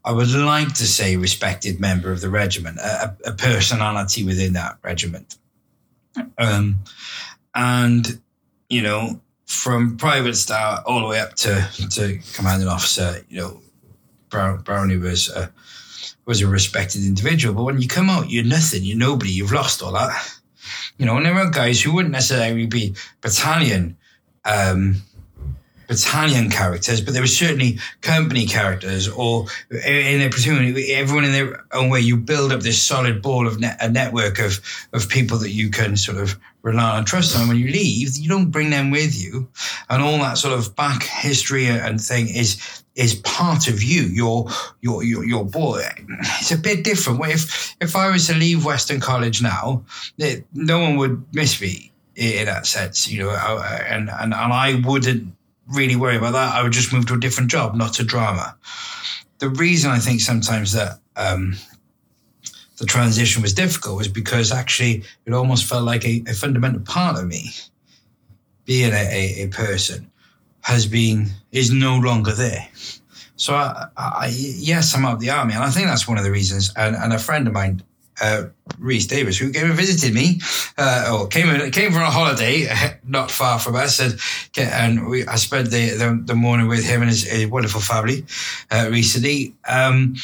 [0.05, 4.77] I would like to say respected member of the regiment, a, a personality within that
[4.83, 5.37] regiment.
[6.37, 6.79] Um,
[7.55, 8.19] and
[8.69, 9.21] you know,
[9.53, 13.61] from private star all the way up to, to commanding officer, you know,
[14.29, 15.51] Brown, Brownie was a,
[16.25, 17.53] was a respected individual.
[17.53, 20.39] But when you come out, you're nothing, you're nobody, you've lost all that.
[20.97, 23.97] You know, and there are guys who wouldn't necessarily be battalion
[24.45, 25.01] um,
[25.93, 31.63] battalion characters, but there were certainly company characters or in a platoon, everyone in their
[31.71, 34.59] own way, you build up this solid ball of net, a network of,
[34.91, 37.47] of people that you can sort of rely on trust on.
[37.47, 39.47] When you leave, you don't bring them with you.
[39.87, 44.47] And all that sort of back history and thing is, is part of you, your,
[44.81, 45.83] your, your, your boy.
[46.39, 47.23] It's a bit different.
[47.23, 49.85] If, if I was to leave Weston College now,
[50.17, 54.81] it, no one would miss me in that sense, you know, and, and, and I
[54.83, 55.35] wouldn't
[55.67, 56.55] really worry about that.
[56.55, 58.55] I would just move to a different job, not to drama.
[59.39, 61.55] The reason I think sometimes that um,
[62.77, 67.17] the transition was difficult was because actually it almost felt like a, a fundamental part
[67.17, 67.51] of me,
[68.65, 70.09] being a, a, a, person,
[70.61, 72.67] has been is no longer there.
[73.35, 76.23] So I, I, yes, I'm out of the army, and I think that's one of
[76.23, 76.71] the reasons.
[76.75, 77.83] And, and a friend of mine
[78.21, 78.45] uh,
[78.77, 80.39] Reese Davis, who came and visited me,
[80.77, 82.67] uh, or came came for a holiday
[83.07, 84.19] not far from us, and
[84.57, 88.25] and we, I spent the, the, the morning with him and his, his wonderful family
[88.71, 89.55] uh, recently.
[89.67, 90.15] Um,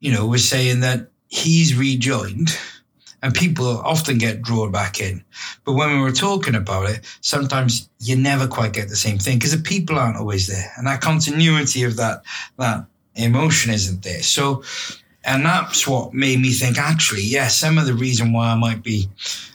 [0.00, 2.50] you know, was saying that he's rejoined.
[3.22, 5.24] And people often get drawn back in.
[5.64, 9.38] But when we were talking about it, sometimes you never quite get the same thing
[9.38, 10.70] because the people aren't always there.
[10.76, 12.22] And that continuity of that,
[12.58, 14.22] that emotion isn't there.
[14.22, 14.62] So
[15.24, 18.56] and that's what made me think, actually, yes, yeah, some of the reason why I
[18.56, 19.08] might be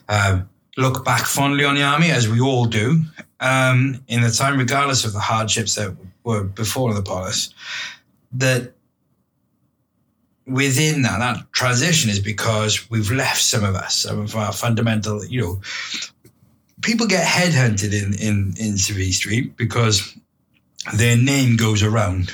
[0.07, 0.41] uh,
[0.77, 3.03] look back fondly on the army, as we all do,
[3.39, 7.53] um, in the time, regardless of the hardships that were before the polis,
[8.33, 8.73] that
[10.45, 15.23] within that, that transition is because we've left some of us, some of our fundamental,
[15.25, 15.61] you know,
[16.81, 20.15] people get headhunted in, in, in Civvy Street because
[20.95, 22.31] their name goes around.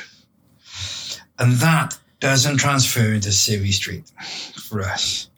[1.38, 4.12] And that doesn't transfer into Civvy Street
[4.56, 5.30] for us.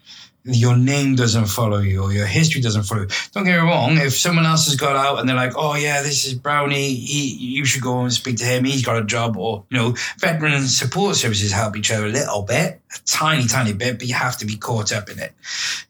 [0.45, 3.07] Your name doesn't follow you or your history doesn't follow you.
[3.33, 3.97] Don't get me wrong.
[3.97, 7.35] If someone else has got out and they're like, oh, yeah, this is Brownie, he,
[7.35, 8.63] you should go and speak to him.
[8.63, 9.35] He's got a job.
[9.35, 13.73] Or, you know, veteran support services help each other a little bit, a tiny, tiny
[13.73, 15.33] bit, but you have to be caught up in it.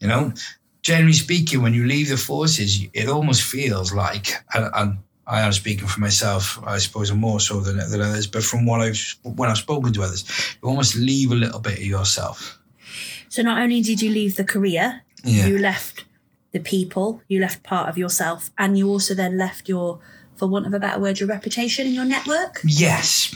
[0.00, 0.32] You know,
[0.82, 5.52] generally speaking, when you leave the forces, it almost feels like, and, and I am
[5.52, 8.26] speaking for myself, I suppose, more so than, than others.
[8.26, 10.24] But from what I've when I've spoken to others,
[10.62, 12.58] you almost leave a little bit of yourself.
[13.28, 15.46] So not only did you leave the career, yeah.
[15.46, 16.06] you left
[16.52, 20.00] the people, you left part of yourself, and you also then left your,
[20.36, 22.60] for want of a better word, your reputation and your network.
[22.64, 23.34] Yes,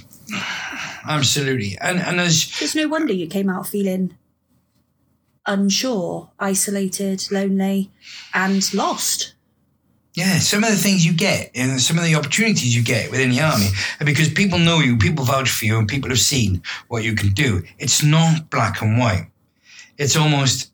[1.06, 1.76] absolutely.
[1.80, 4.16] And and as it's no wonder you came out feeling
[5.44, 7.90] unsure, isolated, lonely,
[8.32, 9.34] and lost.
[10.14, 13.30] Yeah, some of the things you get and some of the opportunities you get within
[13.30, 13.68] the army
[14.04, 17.30] because people know you, people vouch for you, and people have seen what you can
[17.30, 17.62] do.
[17.78, 19.30] It's not black and white.
[19.96, 20.70] It's almost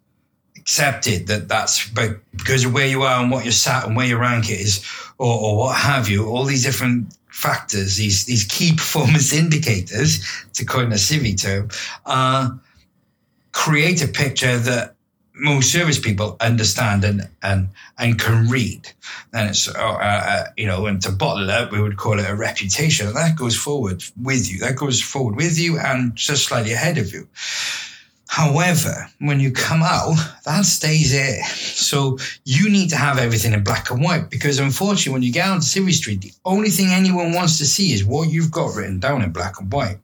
[0.56, 4.18] accepted that that's because of where you are and what you're sat and where your
[4.18, 4.84] rank is,
[5.18, 6.26] or, or what have you.
[6.26, 10.20] All these different factors, these these key performance indicators,
[10.54, 11.68] to coin a civvy term,
[12.06, 12.50] uh,
[13.52, 14.96] create a picture that
[15.38, 18.90] most service people understand and and and can read.
[19.32, 22.34] And it's uh, uh, you know, and to bottle it we would call it a
[22.34, 23.06] reputation.
[23.06, 24.60] And that goes forward with you.
[24.60, 27.28] That goes forward with you and just slightly ahead of you.
[28.28, 31.42] However, when you come out, that stays there.
[31.44, 35.48] So you need to have everything in black and white because unfortunately, when you get
[35.48, 39.00] on Civvy Street, the only thing anyone wants to see is what you've got written
[39.00, 39.98] down in black and white.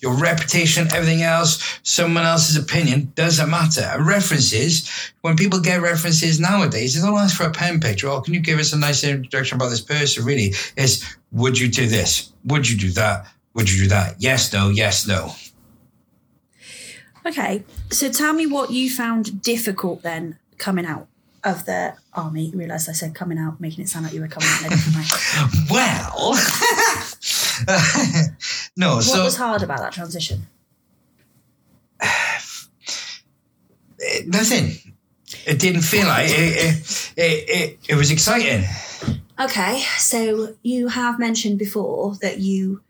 [0.00, 3.82] Your reputation, everything else, someone else's opinion doesn't matter.
[3.82, 4.88] And references,
[5.20, 8.08] when people get references nowadays, they don't ask for a pen picture.
[8.08, 10.24] Oh, can you give us a nice introduction about this person?
[10.24, 12.32] Really, it's would you do this?
[12.44, 13.26] Would you do that?
[13.54, 14.16] Would you do that?
[14.18, 15.34] Yes, no, yes, no.
[17.24, 21.06] Okay, so tell me what you found difficult then coming out
[21.44, 22.46] of the army.
[22.46, 24.66] You realised I said coming out, making it sound like you were coming out in
[24.66, 25.06] a different way.
[25.70, 26.34] Well,
[28.76, 30.46] no, What so was hard about that transition?
[34.26, 34.94] nothing.
[35.46, 36.34] It didn't feel like it.
[36.34, 38.64] It, it, it, it was exciting.
[39.40, 42.82] Okay, so you have mentioned before that you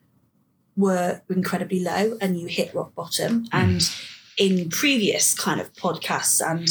[0.76, 3.44] were incredibly low and you hit rock bottom.
[3.46, 3.48] Mm.
[3.52, 3.90] And
[4.36, 6.68] in previous kind of podcasts and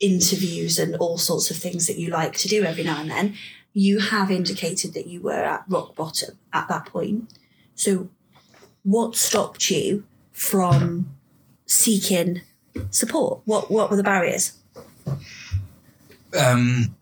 [0.00, 3.34] interviews and all sorts of things that you like to do every now and then,
[3.72, 7.32] you have indicated that you were at rock bottom at that point.
[7.82, 8.08] So,
[8.84, 11.16] what stopped you from
[11.66, 12.42] seeking
[12.90, 13.40] support?
[13.44, 14.52] What What were the barriers?
[16.38, 16.94] um,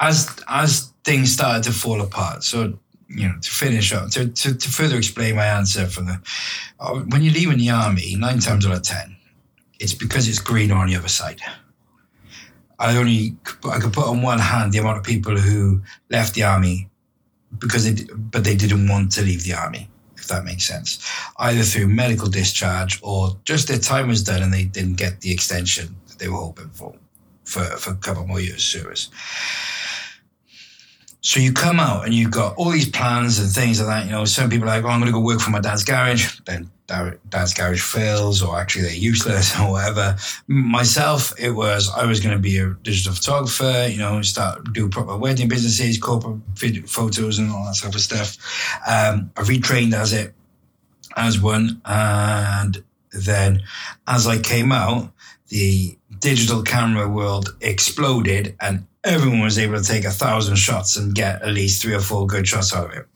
[0.00, 2.44] as as things started to fall apart.
[2.44, 6.20] So you know, to finish up, to, to, to further explain my answer for the
[6.80, 9.16] uh, when you leave in the army, nine times out of ten,
[9.80, 11.40] it's because it's greener on the other side.
[12.78, 16.42] I only I could put on one hand the amount of people who left the
[16.42, 16.90] army
[17.58, 21.06] because they but they didn't want to leave the army if that makes sense
[21.38, 25.32] either through medical discharge or just their time was done and they didn't get the
[25.32, 26.94] extension that they were hoping for
[27.44, 29.10] for, for a couple more years service
[31.24, 34.04] so you come out and you've got all these plans and things like that.
[34.04, 35.82] You know, some people are like, oh, I'm going to go work for my dad's
[35.82, 36.38] garage.
[36.44, 40.16] Then dad's garage fails, or actually they're useless, or whatever.
[40.46, 43.88] Myself, it was I was going to be a digital photographer.
[43.90, 46.40] You know, start do proper wedding businesses, corporate
[46.88, 48.36] photos, and all that sort of stuff.
[48.88, 50.34] Um, I retrained as it
[51.16, 53.62] as one, and then
[54.06, 55.10] as I came out,
[55.48, 61.14] the digital camera world exploded and everyone was able to take a thousand shots and
[61.14, 63.06] get at least three or four good shots out of it.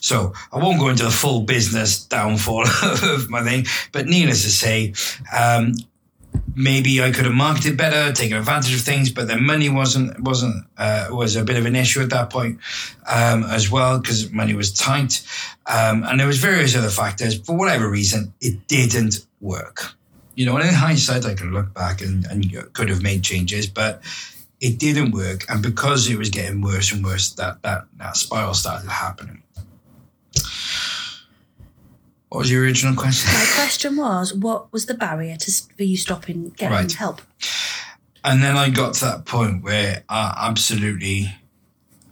[0.00, 4.50] So I won't go into the full business downfall of my thing, but needless to
[4.50, 4.94] say,
[5.36, 5.74] um,
[6.54, 10.64] maybe I could have marketed better, taken advantage of things, but the money wasn't wasn't
[10.78, 12.58] uh, was a bit of an issue at that point
[13.06, 15.24] um, as well because money was tight,
[15.66, 17.40] um, and there was various other factors.
[17.40, 19.92] For whatever reason, it didn't work.
[20.34, 23.66] You know, and in hindsight, I can look back and, and could have made changes,
[23.66, 24.02] but
[24.60, 25.44] it didn't work.
[25.48, 29.42] And because it was getting worse and worse, that that that spiral started happening.
[32.28, 33.32] What was your original question?
[33.32, 36.92] My question was, what was the barrier to for you stopping getting Right.
[36.92, 37.22] help?
[38.24, 41.32] And then I got to that point where I absolutely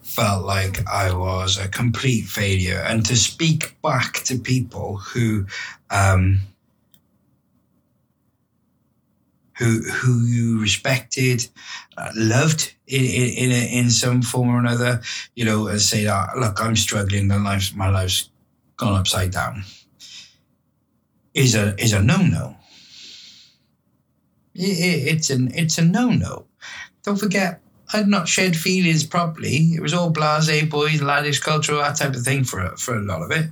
[0.02, 2.78] felt like I was a complete failure.
[2.78, 5.46] And to speak back to people who,
[5.90, 6.40] um,
[9.58, 11.46] who who you respected,
[11.96, 15.00] uh, loved in in in, a, in some form or another,
[15.34, 17.28] you know, and say, oh, "Look, I'm struggling.
[17.28, 18.30] My life's my life's
[18.76, 19.64] gone upside down."
[21.34, 22.56] Is a is a no no
[24.54, 26.46] it's an it's a no no.
[27.02, 27.60] Don't forget,
[27.92, 29.74] I'd not shared feelings properly.
[29.74, 33.22] It was all blasé boys, laddish culture, that type of thing for for a lot
[33.22, 33.50] of it.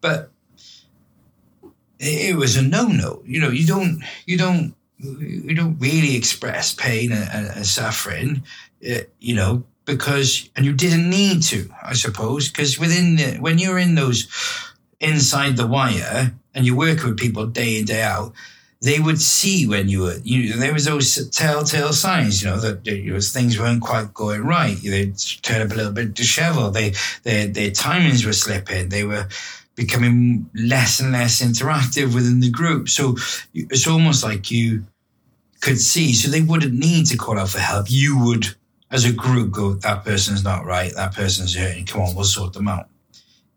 [0.00, 0.30] But
[1.98, 3.22] it, it was a no no.
[3.24, 8.42] You know, you don't you don't you don't really express pain and, and, suffering.
[8.88, 13.58] uh, you know, because and you didn't need to, I suppose, because within the, when
[13.58, 14.28] you're in those
[15.00, 18.32] inside the wire and you work with people day in day out
[18.80, 22.86] they would see when you were, you there was those telltale signs, you know, that
[22.86, 24.76] you know, things weren't quite going right.
[24.80, 26.74] They'd turn up a little bit disheveled.
[26.74, 28.88] They, their, their timings were slipping.
[28.88, 29.26] They were
[29.78, 32.88] becoming less and less interactive within the group.
[32.88, 33.16] So
[33.54, 34.84] it's almost like you
[35.60, 36.12] could see.
[36.12, 37.86] So they wouldn't need to call out for help.
[37.88, 38.46] You would,
[38.90, 40.92] as a group, go, that person's not right.
[40.96, 41.86] That person's hurting.
[41.86, 42.88] Come on, we'll sort them out.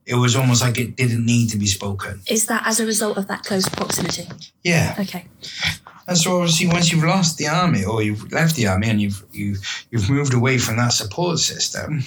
[0.06, 2.22] It was almost like it didn't need to be spoken.
[2.28, 4.28] Is that as a result of that close proximity?
[4.64, 4.96] Yeah.
[5.00, 5.26] Okay.
[6.08, 9.24] And so obviously once you've lost the army or you've left the army and you've
[9.32, 12.04] you, have you've moved away from that support system,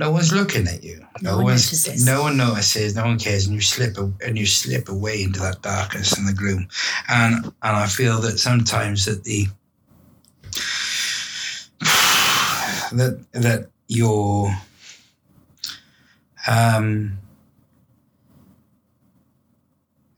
[0.00, 0.98] no one's looking at you.
[1.20, 2.06] No No, one one's notices.
[2.06, 3.96] no one notices, no one cares, and you slip
[4.26, 6.66] and you slip away into that darkness and the gloom.
[7.08, 9.46] And and I feel that sometimes that the
[12.92, 14.56] that that your
[16.48, 17.18] um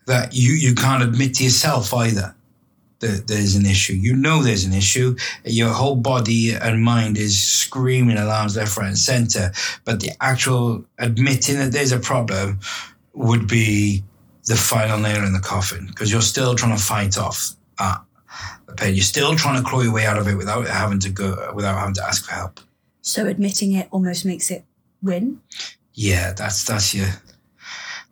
[0.07, 2.35] that you, you can't admit to yourself either
[3.03, 3.95] there's an issue.
[3.95, 5.17] You know there's an issue.
[5.45, 9.53] Your whole body and mind is screaming alarms left, right, and center.
[9.85, 12.61] But the actual admitting that there's a problem
[13.15, 14.03] would be
[14.47, 17.99] the final nail in the coffin because you're still trying to fight off uh,
[18.67, 18.95] the pain.
[18.95, 21.79] You're still trying to claw your way out of it without having to go, without
[21.79, 22.61] having to ask for help.
[23.03, 24.65] So admitting it almost makes it
[25.03, 25.41] win.
[25.95, 27.09] Yeah, that's that's your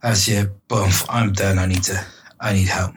[0.03, 0.91] that's your boom.
[1.09, 1.59] I'm done.
[1.59, 2.05] I need to.
[2.43, 2.95] I need help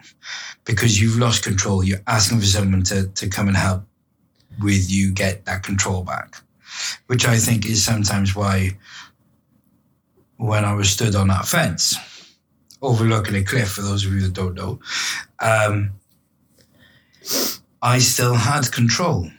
[0.66, 1.84] because you've lost control.
[1.84, 3.84] You're asking for someone to to come and help
[4.62, 6.36] with you get that control back,
[7.08, 8.78] which I think is sometimes why
[10.38, 11.98] when I was stood on that fence
[12.84, 14.80] overlooking a cliff, for those of you that don't know,
[15.40, 15.92] um,
[17.82, 19.32] I still had control.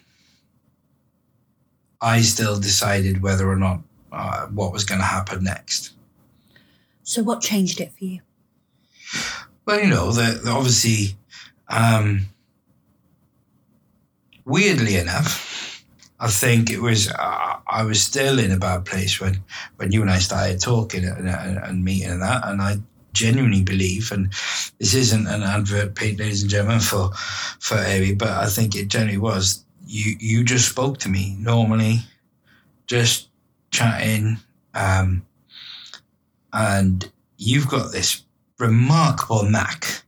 [2.00, 3.80] I still decided whether or not
[4.12, 5.92] uh, what was going to happen next.
[7.02, 8.20] So, what changed it for you?
[9.66, 11.16] Well, you know, the, the obviously,
[11.68, 12.26] um,
[14.44, 15.84] weirdly enough,
[16.20, 19.42] I think it was uh, I was still in a bad place when
[19.76, 22.76] when you and I started talking and, and, and meeting and that, and I
[23.12, 24.32] genuinely believe, and
[24.78, 27.10] this isn't an advert, Pete, ladies and gentlemen, for
[27.60, 29.64] for Airy, but I think it generally was.
[29.86, 32.00] You you just spoke to me normally,
[32.86, 33.28] just
[33.70, 34.38] chatting,
[34.74, 35.26] um,
[36.52, 38.24] and you've got this
[38.66, 40.02] remarkable knack.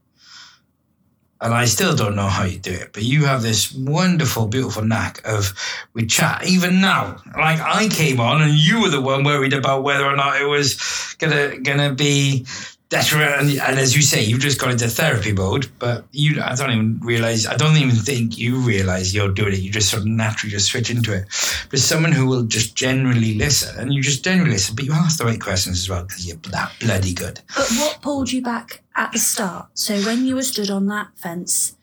[1.40, 4.82] And I still don't know how you do it, but you have this wonderful, beautiful
[4.82, 5.52] knack of
[5.92, 7.18] we chat even now.
[7.36, 10.46] Like I came on and you were the one worried about whether or not it
[10.46, 10.76] was
[11.18, 12.46] gonna gonna be
[12.88, 13.40] that's right.
[13.40, 16.70] And, and, as you say, you've just got into therapy mode, but you, I don't
[16.70, 19.58] even realize, I don't even think you realize you're doing it.
[19.58, 21.24] You just sort of naturally just switch into it.
[21.68, 25.18] But someone who will just generally listen and you just generally listen, but you ask
[25.18, 27.40] the right questions as well because you're that bloody good.
[27.56, 29.66] But what pulled you back at the start?
[29.74, 31.76] So when you were stood on that fence,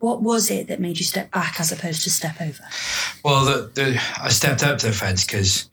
[0.00, 2.64] what was it that made you step back as opposed to step over?
[3.24, 5.70] Well, the, the, I stepped up to the fence because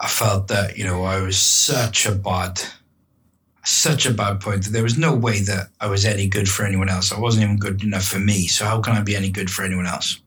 [0.00, 2.62] I felt that, you know, I was such a bad
[3.64, 6.64] such a bad point that there was no way that I was any good for
[6.64, 7.12] anyone else.
[7.12, 8.46] I wasn't even good enough for me.
[8.46, 10.20] So how can I be any good for anyone else?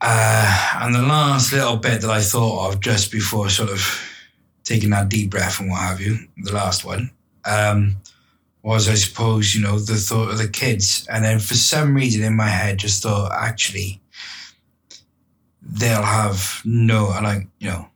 [0.00, 4.00] Uh, and the last little bit that I thought of just before sort of
[4.64, 7.10] taking that deep breath and what have you, the last one,
[7.44, 7.96] um,
[8.62, 11.06] was I suppose, you know, the thought of the kids.
[11.10, 14.00] And then for some reason in my head, just thought, actually,
[15.62, 17.88] they'll have no, and I, you know,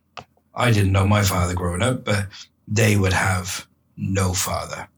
[0.54, 2.26] I didn't know my father growing up, but
[2.66, 3.66] they would have
[3.96, 4.88] no father.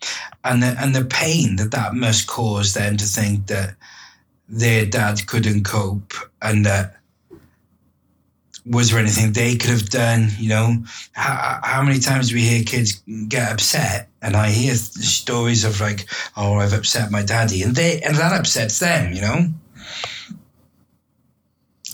[0.45, 3.75] And the, and the pain that that must cause them to think that
[4.49, 6.97] their dad couldn't cope and that
[8.67, 10.29] was there anything they could have done?
[10.39, 14.09] You know, how, how many times we hear kids get upset?
[14.23, 18.39] And I hear stories of like, oh, I've upset my daddy, and they and that
[18.39, 19.13] upsets them.
[19.13, 19.39] You know,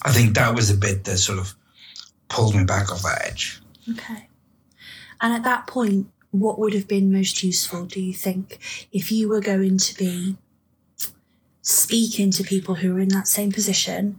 [0.02, 1.54] I think that was a bit that sort of
[2.28, 3.60] pulled me back off that edge.
[3.90, 4.28] Okay.
[5.20, 8.58] And at that point, what would have been most useful, do you think,
[8.90, 10.36] if you were going to be
[11.60, 14.18] speaking to people who are in that same position?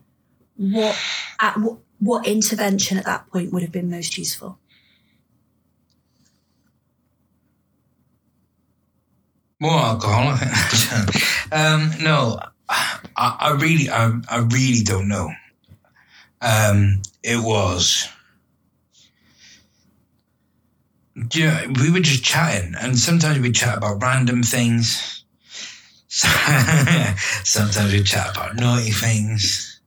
[0.56, 0.98] What
[1.40, 4.60] at what, what intervention at that point would have been most useful?
[9.60, 10.38] More alcohol.
[11.52, 12.40] um, no,
[12.70, 15.32] I, I, really, I, I really don't know.
[16.42, 18.08] Um, it was
[21.34, 25.24] yeah, we were just chatting, and sometimes we chat about random things.
[26.08, 29.80] sometimes we chat about naughty things,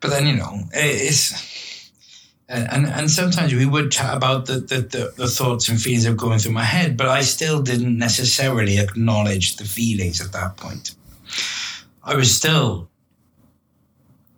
[0.00, 1.46] but then you know it's.
[2.50, 6.12] And, and sometimes we would chat about the, the, the, the thoughts and feelings that
[6.12, 10.56] were going through my head, but I still didn't necessarily acknowledge the feelings at that
[10.56, 10.94] point.
[12.02, 12.88] I was still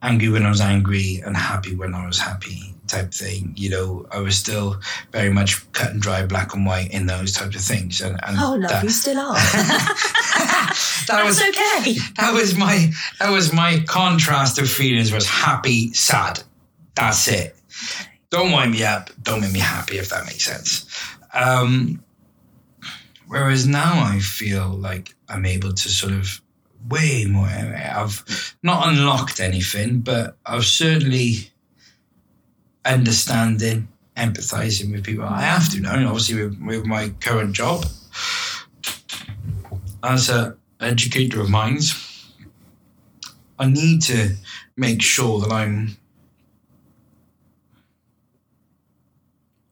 [0.03, 3.55] angry when I was angry and happy when I was happy type thing.
[3.57, 4.81] You know, I was still
[5.13, 8.01] very much cut and dry, black and white in those types of things.
[8.01, 9.35] And, and oh, love, that, you still are.
[9.35, 11.99] that That's was okay.
[12.17, 16.43] That was my that was my contrast of feelings was happy, sad.
[16.95, 17.57] That's it.
[18.31, 19.11] Don't wind me up.
[19.23, 20.87] Don't make me happy if that makes sense.
[21.33, 22.03] Um,
[23.27, 26.41] whereas now I feel like I'm able to sort of
[26.89, 27.47] way more.
[27.47, 31.51] I've not unlocked anything, but I've certainly
[32.85, 35.25] understanding, empathizing with people.
[35.25, 37.85] I have to now, obviously, with, with my current job
[40.03, 42.07] as an educator of minds.
[43.59, 44.37] I need to
[44.77, 45.97] make sure that I'm.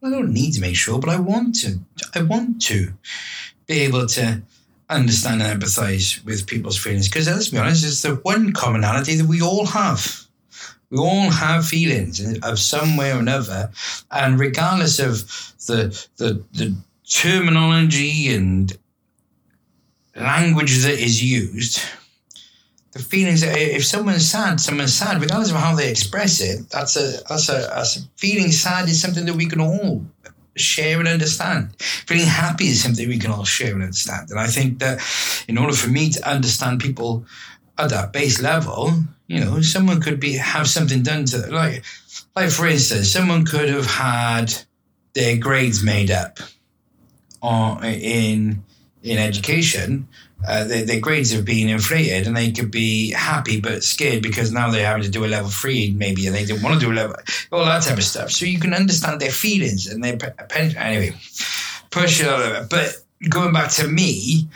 [0.03, 1.79] I don't need to make sure, but I want to.
[2.15, 2.93] I want to
[3.67, 4.43] be able to
[4.91, 9.27] understand and empathize with people's feelings because let's be honest, it's the one commonality that
[9.27, 10.28] we all have.
[10.91, 13.71] We all have feelings of some way or another,
[14.11, 15.23] and regardless of
[15.67, 16.75] the the, the
[17.09, 18.77] terminology and
[20.17, 21.81] language that is used,
[22.93, 26.69] the feelings that if someone's sad, someone's sad, regardless of how they express it.
[26.71, 30.05] That's a that's a, that's a feeling sad is something that we can all
[30.57, 31.71] share and understand.
[31.81, 34.31] Feeling happy is something we can all share and understand.
[34.31, 35.01] And I think that
[35.49, 37.25] in order for me to understand people
[37.77, 38.93] at that base level,
[39.29, 41.53] you know, someone could be have something done to them.
[41.53, 41.85] like
[42.35, 44.53] like for instance, someone could have had
[45.15, 46.39] their grades made up
[47.41, 48.65] on in
[49.03, 50.09] in education
[50.47, 54.53] uh, their, their, grades have been inflated and they could be happy but scared because
[54.53, 56.93] now they're having to do a level three maybe and they don't want to do
[56.93, 57.17] a level
[57.51, 60.17] all that type of stuff so you can understand their feelings and their
[60.77, 61.13] anyway
[61.91, 62.97] push it over but
[63.29, 64.49] going back to me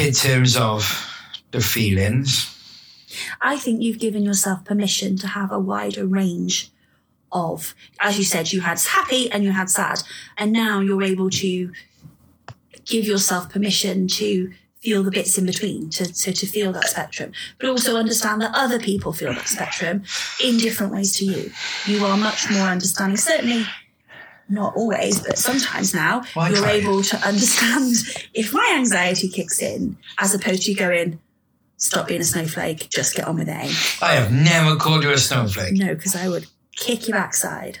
[0.00, 1.08] in terms of
[1.52, 2.51] the feelings
[3.42, 6.70] i think you've given yourself permission to have a wider range
[7.30, 9.98] of as you said you had happy and you had sad
[10.38, 11.72] and now you're able to
[12.84, 17.32] give yourself permission to feel the bits in between, to, to, to feel that spectrum,
[17.60, 20.02] but also understand that other people feel that spectrum
[20.42, 21.52] in different ways to you.
[21.86, 23.64] You are much more understanding, certainly
[24.48, 27.94] not always, but sometimes now Why you're able to understand
[28.34, 31.20] if my anxiety kicks in, as opposed to going,
[31.82, 34.02] stop being a snowflake, just get on with it.
[34.02, 35.74] I have never called you a snowflake.
[35.74, 37.80] No, because I would kick your backside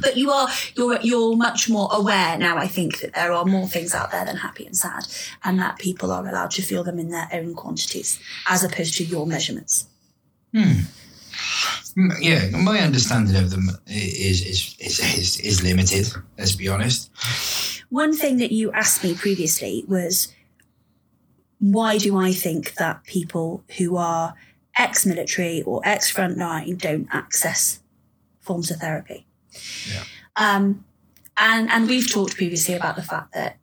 [0.00, 2.56] but you are you're you're much more aware now.
[2.56, 5.06] I think that there are more things out there than happy and sad,
[5.44, 9.04] and that people are allowed to feel them in their own quantities as opposed to
[9.04, 9.86] your measurements.
[10.54, 10.80] Hmm.
[12.20, 16.08] Yeah, my understanding of them is is is is, is limited.
[16.36, 17.10] Let's be honest.
[17.90, 20.32] One thing that you asked me previously was
[21.58, 24.34] why do I think that people who are
[24.76, 27.80] ex-military or ex-frontline don't access
[28.40, 29.26] forms of therapy?
[29.92, 30.04] Yeah.
[30.36, 30.84] Um,
[31.38, 33.56] and and we've talked previously about the fact that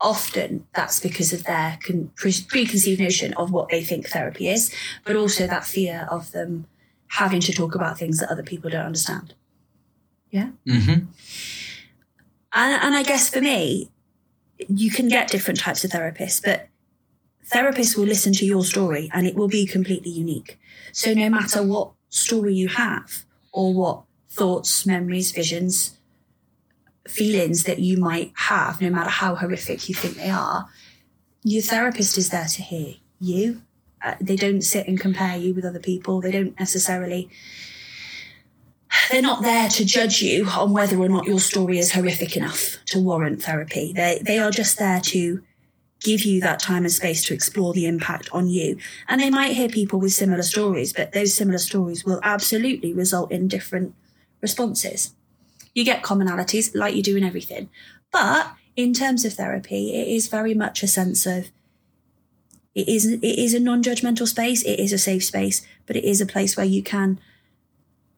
[0.00, 4.72] often that's because of their con- preconceived notion of what they think therapy is,
[5.04, 6.66] but also that fear of them
[7.08, 9.34] having to talk about things that other people don't understand.
[10.30, 10.50] Yeah.
[10.66, 11.06] Mm-hmm.
[12.52, 13.90] And and I guess for me,
[14.68, 16.68] you can get different types of therapists, but
[17.52, 20.58] therapists will listen to your story and it will be completely unique.
[20.92, 25.98] So no matter what story you have or what thoughts, memories, visions,
[27.08, 30.68] feelings that you might have, no matter how horrific you think they are,
[31.42, 33.62] your therapist is there to hear you.
[34.02, 36.20] Uh, they don't sit and compare you with other people.
[36.20, 37.28] They don't necessarily.
[39.10, 42.78] They're not there to judge you on whether or not your story is horrific enough
[42.86, 43.92] to warrant therapy.
[43.92, 45.42] They they are just there to
[46.00, 48.78] give you that time and space to explore the impact on you.
[49.08, 53.32] And they might hear people with similar stories, but those similar stories will absolutely result
[53.32, 53.94] in different
[54.40, 55.14] responses.
[55.74, 57.68] You get commonalities like you do in everything.
[58.12, 61.50] But in terms of therapy, it is very much a sense of
[62.74, 66.20] it is it is a non-judgmental space, it is a safe space, but it is
[66.20, 67.18] a place where you can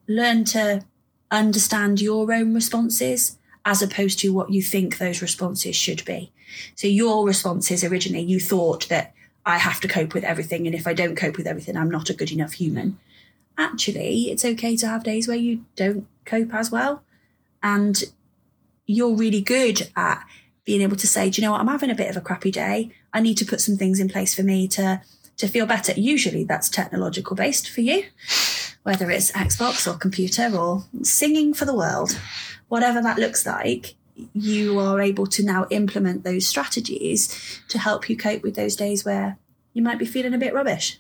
[0.09, 0.85] learn to
[1.31, 6.33] understand your own responses as opposed to what you think those responses should be.
[6.75, 9.15] So your responses originally you thought that
[9.47, 12.11] I have to cope with everything and if I don't cope with everything I'm not
[12.11, 12.99] a good enough human
[13.59, 17.03] actually, it's okay to have days where you don't cope as well.
[17.63, 18.03] And
[18.87, 20.25] you're really good at
[20.65, 21.61] being able to say, do you know what?
[21.61, 22.93] I'm having a bit of a crappy day.
[23.13, 25.03] I need to put some things in place for me to,
[25.39, 25.93] to feel better.
[25.93, 28.05] Usually that's technological based for you,
[28.85, 32.19] whether it's Xbox or computer or singing for the world,
[32.69, 33.95] whatever that looks like.
[34.35, 39.05] You are able to now implement those strategies to help you cope with those days
[39.05, 39.39] where
[39.73, 40.99] you might be feeling a bit rubbish.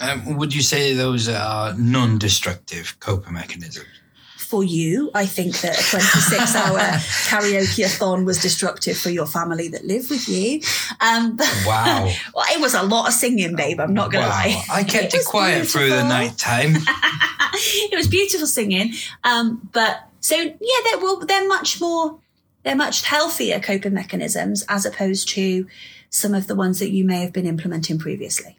[0.00, 3.86] Um, would you say those are non-destructive coping mechanisms?
[4.36, 6.78] For you, I think that a 26 hour
[7.28, 10.62] karaoke-a-thon was destructive for your family that live with you.
[11.00, 12.10] Um, wow.
[12.34, 13.78] well, it was a lot of singing, babe.
[13.78, 14.36] I'm not going to wow.
[14.36, 14.64] lie.
[14.70, 15.80] I kept it, it quiet beautiful.
[15.80, 16.76] through the night time.
[17.54, 18.94] it was beautiful singing.
[19.22, 22.18] Um, but so, yeah, they're, well, they're much more,
[22.68, 25.66] they're much healthier coping mechanisms as opposed to
[26.10, 28.58] some of the ones that you may have been implementing previously.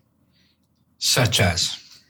[0.98, 2.02] Such as?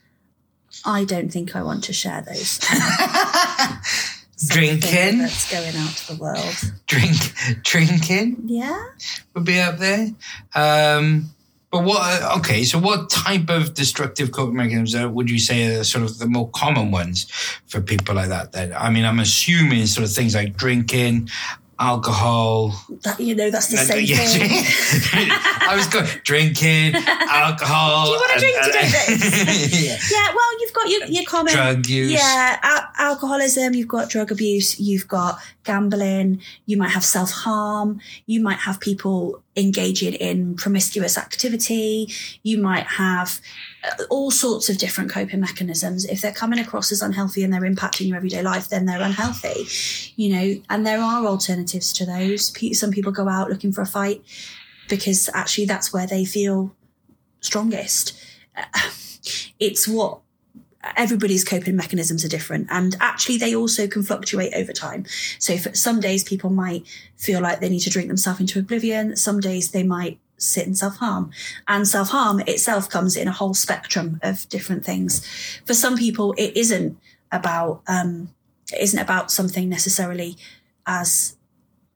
[0.82, 2.58] I don't think I want to share those.
[4.48, 6.56] drinking that's going out to the world.
[6.86, 7.16] Drink,
[7.64, 8.44] drinking.
[8.46, 8.82] Yeah,
[9.34, 10.08] would be up there.
[10.54, 11.34] Um,
[11.70, 12.38] but what?
[12.38, 16.26] Okay, so what type of destructive coping mechanisms would you say are sort of the
[16.26, 17.30] more common ones
[17.66, 18.52] for people like that?
[18.52, 21.28] That I mean, I'm assuming sort of things like drinking,
[21.80, 22.72] alcohol.
[23.02, 24.50] That you know, that's the same Yeah, thing.
[25.68, 28.04] I was going drinking, alcohol.
[28.06, 29.42] Do you want to drink to do and- this?
[29.42, 29.98] Uh, yeah.
[30.10, 32.12] Yeah, well, you've got your, your common Drug use.
[32.12, 38.00] Yeah, al- alcoholism, you've got drug abuse, you've got gambling, you might have self harm,
[38.26, 43.40] you might have people engaging in promiscuous activity, you might have
[43.84, 46.04] uh, all sorts of different coping mechanisms.
[46.04, 49.66] If they're coming across as unhealthy and they're impacting your everyday life, then they're unhealthy,
[50.16, 52.52] you know, and there are alternatives to those.
[52.78, 54.22] Some people go out looking for a fight
[54.88, 56.74] because actually that's where they feel
[57.40, 58.14] strongest.
[58.56, 58.90] Uh,
[59.58, 60.20] It's what
[60.96, 65.04] everybody's coping mechanisms are different and actually they also can fluctuate over time.
[65.38, 69.16] So for some days people might feel like they need to drink themselves into oblivion
[69.16, 71.30] some days they might sit in self-harm
[71.68, 75.24] and self-harm itself comes in a whole spectrum of different things.
[75.66, 76.98] For some people it isn't
[77.30, 78.30] about um
[78.72, 80.36] it isn't about something necessarily
[80.86, 81.36] as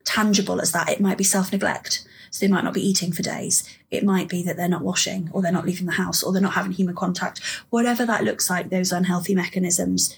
[0.05, 0.91] tangible as that.
[0.91, 2.05] It might be self-neglect
[2.35, 3.63] so they might not be eating for days.
[3.93, 6.43] It might be that they're not washing or they're not leaving the house or they're
[6.43, 7.41] not having human contact.
[7.71, 10.17] Whatever that looks like, those unhealthy mechanisms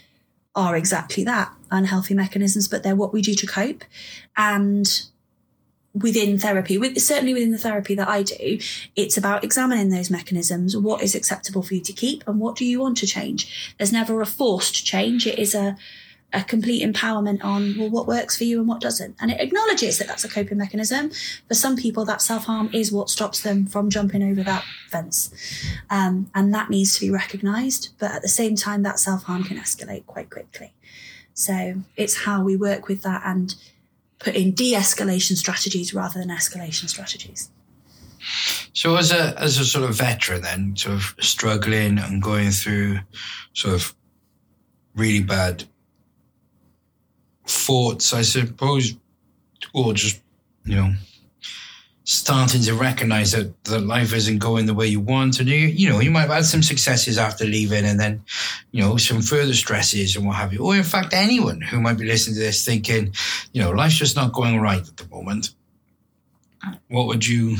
[0.54, 3.84] are exactly that unhealthy mechanisms, but they're what we do to cope.
[4.34, 5.02] And
[5.92, 8.60] within therapy, with, certainly within the therapy that I do,
[8.96, 10.74] it's about examining those mechanisms.
[10.74, 13.74] What is acceptable for you to keep and what do you want to change?
[13.76, 15.26] There's never a forced change.
[15.26, 15.76] It is a,
[16.32, 19.16] a complete empowerment on well what works for you and what doesn't.
[19.20, 21.10] And it acknowledges that that's a coping mechanism.
[21.48, 25.30] For some people that self-harm is what stops them from jumping over that fence.
[25.88, 27.90] Um, and that needs to be recognized.
[27.98, 30.72] But at the same time that self-harm can escalate quite quickly.
[31.32, 33.54] So it's how we work with that and
[34.18, 37.50] put in de-escalation strategies rather than escalation strategies.
[38.72, 42.98] So as a as a sort of veteran, then sort of struggling and going through
[43.52, 43.94] sort of
[44.94, 45.64] really bad
[47.46, 48.96] thoughts, I suppose,
[49.72, 50.20] or just
[50.64, 50.92] you know
[52.04, 55.88] starting to recognize that that life isn't going the way you want, and you you
[55.88, 58.22] know you might have had some successes after leaving, and then
[58.72, 61.98] you know some further stresses and what have you, or in fact anyone who might
[61.98, 63.12] be listening to this thinking,
[63.52, 65.54] you know, life's just not going right at the moment.
[66.88, 67.56] What would you?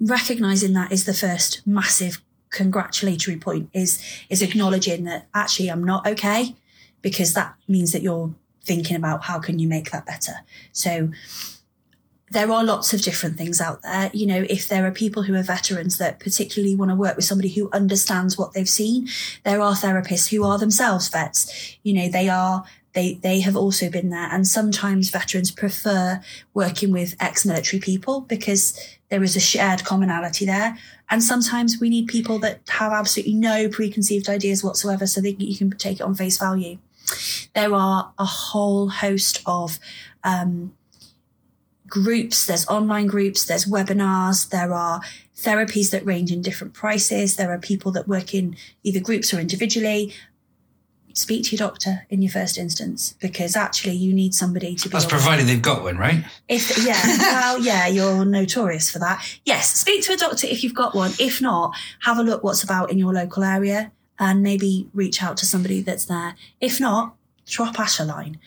[0.00, 6.06] recognizing that is the first massive congratulatory point is is acknowledging that actually I'm not
[6.06, 6.56] okay
[7.02, 8.34] because that means that you're
[8.64, 10.34] thinking about how can you make that better
[10.72, 11.10] so
[12.30, 14.10] there are lots of different things out there.
[14.14, 17.24] You know, if there are people who are veterans that particularly want to work with
[17.24, 19.08] somebody who understands what they've seen,
[19.44, 21.76] there are therapists who are themselves vets.
[21.82, 24.28] You know, they are, they, they have also been there.
[24.30, 26.20] And sometimes veterans prefer
[26.54, 28.78] working with ex-military people because
[29.08, 30.78] there is a shared commonality there.
[31.10, 35.56] And sometimes we need people that have absolutely no preconceived ideas whatsoever so that you
[35.56, 36.78] can take it on face value.
[37.54, 39.78] There are a whole host of,
[40.24, 40.72] um,
[41.90, 45.02] groups, there's online groups, there's webinars, there are
[45.36, 49.40] therapies that range in different prices, there are people that work in either groups or
[49.40, 50.14] individually.
[51.12, 54.92] Speak to your doctor in your first instance because actually you need somebody to be.
[54.92, 56.24] That's provided they've got one, right?
[56.48, 59.20] If yeah, well, yeah, you're notorious for that.
[59.44, 61.10] Yes, speak to a doctor if you've got one.
[61.18, 63.90] If not, have a look what's about in your local area
[64.20, 66.36] and maybe reach out to somebody that's there.
[66.60, 67.16] If not,
[67.46, 68.38] drop Ash a line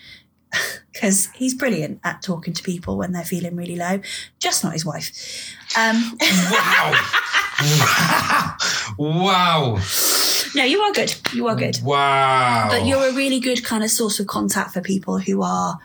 [0.93, 3.99] because he's brilliant at talking to people when they're feeling really low.
[4.39, 5.11] Just not his wife.
[5.75, 6.17] Um,
[6.51, 6.91] Wow.
[8.97, 9.75] wow.
[9.75, 9.79] Wow.
[10.55, 11.15] no, you are good.
[11.33, 11.79] You are good.
[11.83, 12.67] Wow.
[12.69, 15.79] But you're a really good kind of source of contact for people who are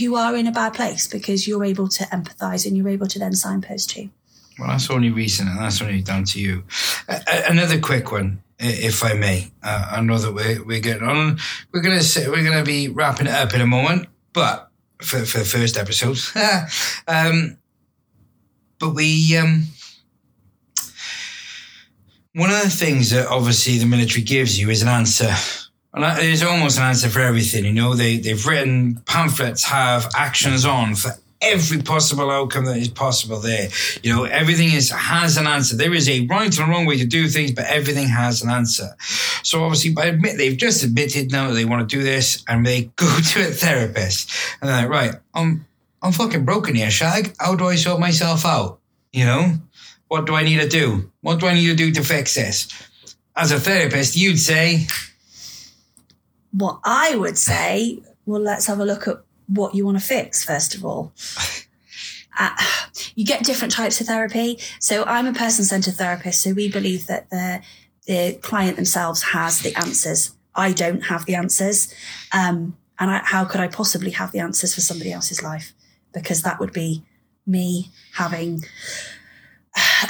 [0.00, 3.18] who are in a bad place because you're able to empathize and you're able to
[3.18, 4.08] then signpost to.
[4.58, 6.64] Well, that's only recent, and that's only down to you.
[7.08, 9.50] Uh, another quick one, if I may.
[9.62, 11.38] Uh, I know that we're, we're getting on.
[11.72, 14.70] We're gonna we're gonna be wrapping it up in a moment, but
[15.02, 16.18] for for the first episode,
[17.08, 17.58] um,
[18.78, 19.64] but we um.
[22.34, 25.34] One of the things that obviously the military gives you is an answer.
[25.94, 27.94] And there's almost an answer for everything, you know.
[27.94, 33.68] They they've written pamphlets, have actions on for every possible outcome that is possible there.
[34.02, 35.76] You know, everything is has an answer.
[35.76, 38.50] There is a right and a wrong way to do things, but everything has an
[38.50, 38.96] answer.
[39.42, 42.64] So obviously, by admit they've just admitted now that they want to do this, and
[42.64, 44.30] they go to a therapist,
[44.60, 45.66] and they're like, right, I'm
[46.02, 47.34] I'm fucking broken here, Shag.
[47.38, 48.80] How do I sort myself out?
[49.12, 49.54] You know,
[50.08, 51.10] what do I need to do?
[51.20, 52.68] What do I need to do to fix this?
[53.34, 54.86] As a therapist, you'd say,
[56.52, 60.44] What I would say, well, let's have a look at what you want to fix
[60.44, 61.12] first of all.
[62.38, 62.50] Uh,
[63.14, 64.58] you get different types of therapy.
[64.78, 66.42] So I'm a person-centered therapist.
[66.42, 67.62] So we believe that the
[68.06, 70.36] the client themselves has the answers.
[70.54, 71.92] I don't have the answers.
[72.32, 75.72] Um, and I, how could I possibly have the answers for somebody else's life?
[76.12, 77.04] Because that would be
[77.46, 78.64] me having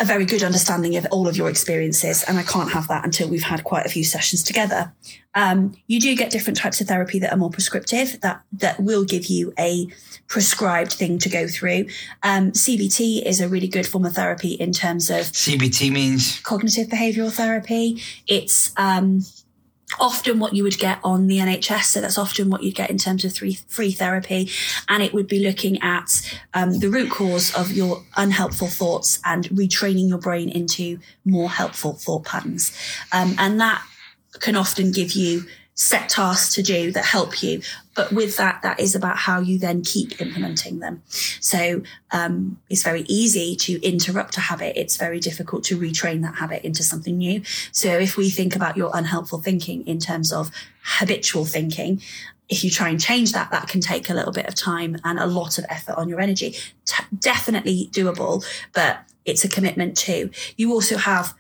[0.01, 3.29] a very good understanding of all of your experiences, and I can't have that until
[3.29, 4.93] we've had quite a few sessions together.
[5.35, 9.05] Um, you do get different types of therapy that are more prescriptive, that that will
[9.05, 9.87] give you a
[10.29, 11.87] prescribed thing to go through.
[12.23, 16.89] Um, CBT is a really good form of therapy in terms of CBT means cognitive
[16.89, 18.03] behavioural therapy.
[18.27, 19.21] It's um,
[20.01, 21.85] often what you would get on the NHS.
[21.85, 24.51] So that's often what you'd get in terms of free, free therapy.
[24.89, 29.45] And it would be looking at um, the root cause of your unhelpful thoughts and
[29.51, 32.77] retraining your brain into more helpful thought patterns.
[33.13, 33.83] Um, and that
[34.41, 37.61] can often give you set tasks to do that help you.
[37.97, 41.03] But with that, that is about how you then keep implementing them.
[41.41, 44.79] So um, it's very easy to interrupt a habit.
[44.79, 47.43] It's very difficult to retrain that habit into something new.
[47.73, 50.51] So if we think about your unhelpful thinking in terms of
[50.83, 52.03] habitual thinking,
[52.49, 55.19] if you try and change that, that can take a little bit of time and
[55.19, 56.55] a lot of effort on your energy.
[56.85, 60.31] T- definitely doable, but it's a commitment too.
[60.57, 61.35] You also have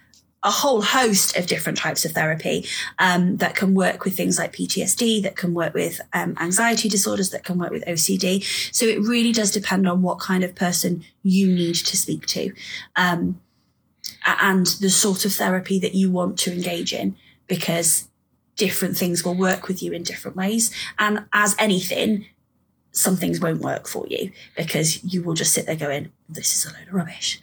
[0.47, 2.64] a whole host of different types of therapy
[3.01, 7.30] um, that can work with things like PTSD, that can work with um, anxiety disorders,
[7.30, 8.44] that can work with OCD.
[8.72, 12.53] So it really does depend on what kind of person you need to speak to
[12.94, 13.40] um,
[14.24, 17.16] and the sort of therapy that you want to engage in,
[17.49, 18.09] because
[18.55, 20.72] different things will work with you in different ways.
[20.97, 22.26] And as anything,
[22.92, 26.70] some things won't work for you because you will just sit there going, this is
[26.70, 27.40] a load of rubbish.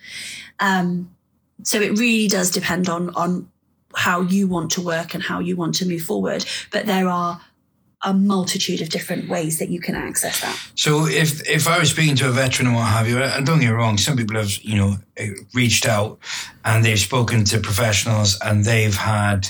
[0.60, 1.14] Um,
[1.62, 3.50] so it really does depend on on
[3.96, 6.46] how you want to work and how you want to move forward.
[6.72, 7.40] But there are
[8.06, 10.60] a multitude of different ways that you can access that.
[10.76, 13.60] So if if I was speaking to a veteran and what have you, and don't
[13.60, 16.20] get me wrong, some people have you know eh, reached out
[16.66, 19.48] and they've spoken to professionals and they've had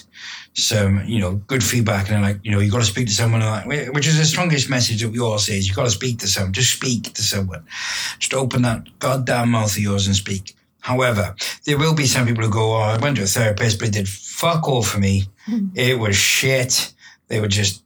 [0.56, 3.14] some you know good feedback and they're like you know you got to speak to
[3.14, 5.90] someone like which is the strongest message that we all say is you got to
[5.90, 7.66] speak to someone just speak to someone
[8.20, 11.34] just open that goddamn mouth of yours and speak However,
[11.66, 13.94] there will be some people who go, Oh, I went to a therapist, but it
[13.94, 15.24] did fuck all for me.
[15.48, 15.72] Mm.
[15.76, 16.94] It was shit.
[17.30, 17.86] They were just,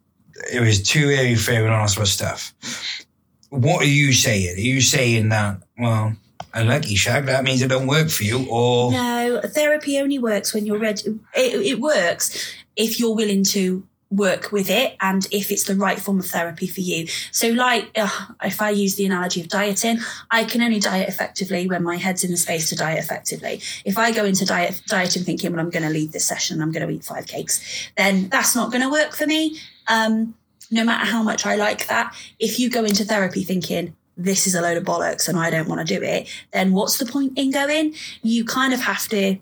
[0.52, 3.06] it was too airy fair and all sorts of stuff.
[3.50, 4.58] What are you saying?
[4.58, 6.16] Are you saying that, well,
[6.56, 8.91] unlucky shag, that means it don't work for you or?
[8.91, 11.20] No, therapy only works when you're ready.
[11.36, 15.99] It, it works if you're willing to work with it and if it's the right
[15.99, 17.08] form of therapy for you.
[17.32, 18.10] So like uh,
[18.43, 19.99] if I use the analogy of dieting,
[20.32, 23.62] I can only diet effectively when my head's in the space to diet effectively.
[23.84, 26.64] If I go into diet dieting thinking, well, I'm going to leave this session and
[26.64, 27.62] I'm going to eat five cakes,
[27.97, 29.60] then that's not going to work for me.
[29.88, 30.36] Um,
[30.72, 34.55] no matter how much I like that, if you go into therapy thinking, this is
[34.55, 37.38] a load of bollocks and I don't want to do it, then what's the point
[37.38, 37.93] in going?
[38.24, 39.38] You kind of have to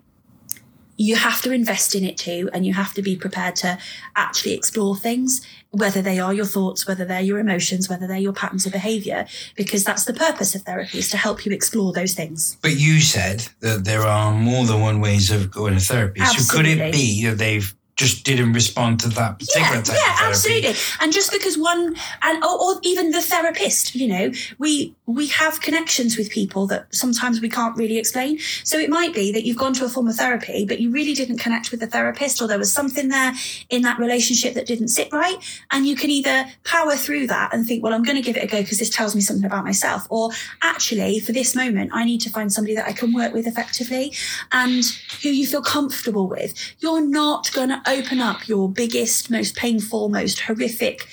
[0.97, 3.77] you have to invest in it too and you have to be prepared to
[4.15, 8.33] actually explore things whether they are your thoughts whether they're your emotions whether they're your
[8.33, 9.25] patterns of behavior
[9.55, 12.99] because that's the purpose of therapy is to help you explore those things but you
[12.99, 16.43] said that there are more than one ways of going to therapy Absolutely.
[16.43, 20.27] so could it be that they've just didn't respond to that particular yeah, type yeah,
[20.27, 20.73] absolutely.
[20.99, 25.61] And just because one, and or, or, even the therapist, you know, we we have
[25.61, 28.37] connections with people that sometimes we can't really explain.
[28.63, 31.13] So it might be that you've gone to a form of therapy, but you really
[31.13, 33.33] didn't connect with the therapist, or there was something there
[33.69, 35.37] in that relationship that didn't sit right,
[35.71, 38.43] and you can either power through that and think, well, I'm going to give it
[38.43, 40.31] a go because this tells me something about myself, or
[40.61, 44.13] actually, for this moment, I need to find somebody that I can work with effectively
[44.51, 44.83] and
[45.23, 46.75] who you feel comfortable with.
[46.79, 51.07] You're not going to open up your biggest, most painful, most horrific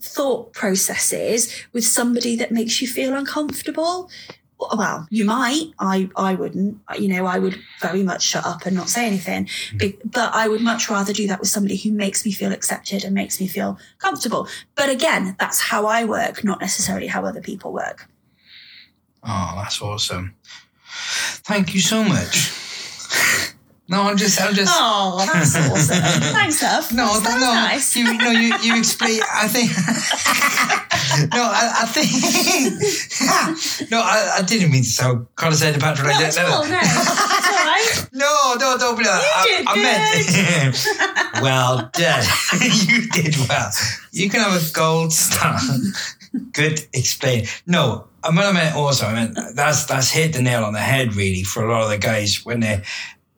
[0.00, 4.10] thought processes with somebody that makes you feel uncomfortable.
[4.58, 5.72] Well, you might.
[5.78, 6.78] I, I wouldn't.
[6.98, 9.44] You know, I would very much shut up and not say anything.
[9.44, 9.98] Mm.
[10.04, 13.14] But I would much rather do that with somebody who makes me feel accepted and
[13.14, 14.48] makes me feel comfortable.
[14.74, 18.08] But again, that's how I work, not necessarily how other people work.
[19.22, 20.34] Oh, that's awesome.
[21.44, 22.52] Thank you so much.
[23.88, 24.72] No, I'm just, I'm just.
[24.74, 26.02] Oh, that's awesome!
[26.32, 26.92] Thanks, love.
[26.92, 27.94] No, that's no, nice.
[27.96, 29.20] you, no, you, you explain.
[29.32, 29.70] I think.
[31.32, 32.10] no, I, I think.
[33.90, 36.08] no, I, I, didn't mean to sound condescending, Patrick.
[36.08, 36.80] Not at all, no.
[36.82, 38.08] It's all right.
[38.12, 39.46] No, no, don't be like that.
[39.46, 39.82] You I, did I
[40.62, 41.42] meant.
[41.42, 42.24] well done.
[42.88, 43.70] you did well.
[44.10, 45.60] You can have a gold star.
[46.52, 47.46] Good explain.
[47.66, 50.80] No, I mean, I meant also, I mean, that's that's hit the nail on the
[50.80, 52.82] head really for a lot of the guys when they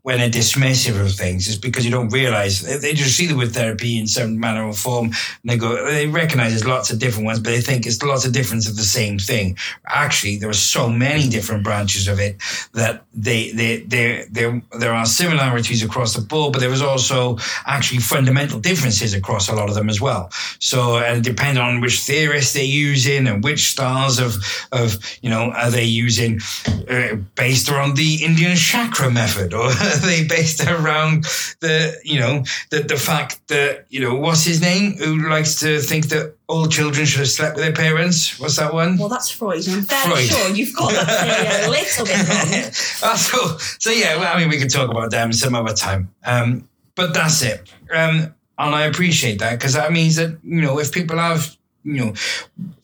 [0.02, 3.52] when they're dismissive of things is because you don't realize they, just see the word
[3.52, 7.26] therapy in some manner or form and they go they recognize there's lots of different
[7.26, 9.56] ones but they think it's lots of difference of the same thing.
[9.86, 12.36] Actually there are so many different branches of it
[12.72, 17.36] that they they they there there are similarities across the board but there is also
[17.66, 20.30] actually fundamental differences across a lot of them as well.
[20.58, 24.36] So and depending on which theorists they're using and which styles of
[24.72, 26.40] of you know are they using
[26.88, 29.68] uh, based around the indian chakra method or
[30.02, 31.24] they based around
[31.60, 35.80] the you know the the fact that you know what's his name who likes to
[35.80, 38.38] think that all children should have slept with their parents.
[38.40, 38.96] What's that one?
[38.96, 39.68] Well, that's Freud.
[39.68, 40.30] I'm fairly Freud.
[40.30, 42.72] sure you've got that a little bit wrong.
[43.02, 44.16] Ah, so so yeah.
[44.16, 46.08] Well, I mean, we could talk about them some other time.
[46.24, 47.70] Um, but that's it.
[47.94, 51.56] Um, and I appreciate that because that means that you know if people have
[51.88, 52.12] you know,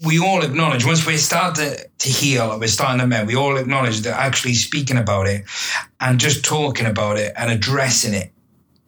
[0.05, 3.59] we all acknowledge once we start to, to heal we're starting to mend, we all
[3.59, 5.45] acknowledge that actually speaking about it
[6.01, 8.33] and just talking about it and addressing it,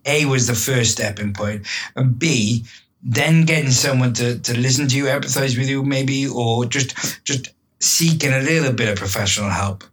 [0.06, 2.64] A was the first stepping point, and B,
[3.02, 7.50] then getting someone to, to listen to you, empathize with you, maybe, or just just
[7.80, 9.84] seeking a little bit of professional help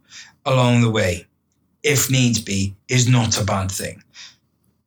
[0.46, 1.26] along the way,
[1.82, 4.02] if needs be, is not a bad thing.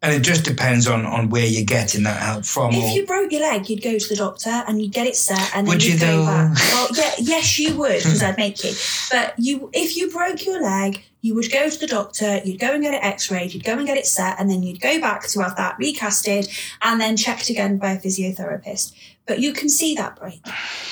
[0.03, 2.71] And it just depends on, on where you're getting that help from.
[2.71, 5.55] If you broke your leg, you'd go to the doctor and you'd get it set,
[5.55, 6.25] and then Would you'd you go though?
[6.25, 6.57] back.
[6.71, 8.73] Well, yeah, yes, you would, because I'd make you.
[9.09, 12.73] But you, if you broke your leg, you would go to the doctor, you'd go
[12.73, 15.27] and get it X-rayed, you'd go and get it set, and then you'd go back
[15.29, 16.47] to have that recasted
[16.83, 18.93] and then checked again by a physiotherapist.
[19.25, 20.41] But you can see that break.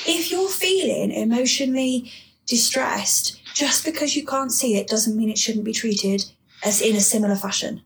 [0.04, 2.10] If you're feeling emotionally
[2.46, 6.24] distressed, just because you can't see it doesn't mean it shouldn't be treated
[6.64, 7.82] as in a similar fashion.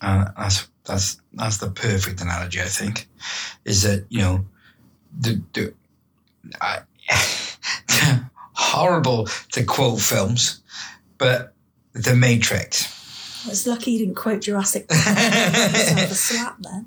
[0.00, 2.60] And that's that's that's the perfect analogy.
[2.60, 3.08] I think
[3.64, 4.44] is that you know
[5.18, 5.74] the the
[6.60, 6.80] I,
[8.52, 10.62] horrible to quote films,
[11.18, 11.52] but
[11.92, 12.92] The Matrix.
[13.44, 15.04] I was lucky you didn't quote Jurassic Park.
[15.06, 16.86] A slap then.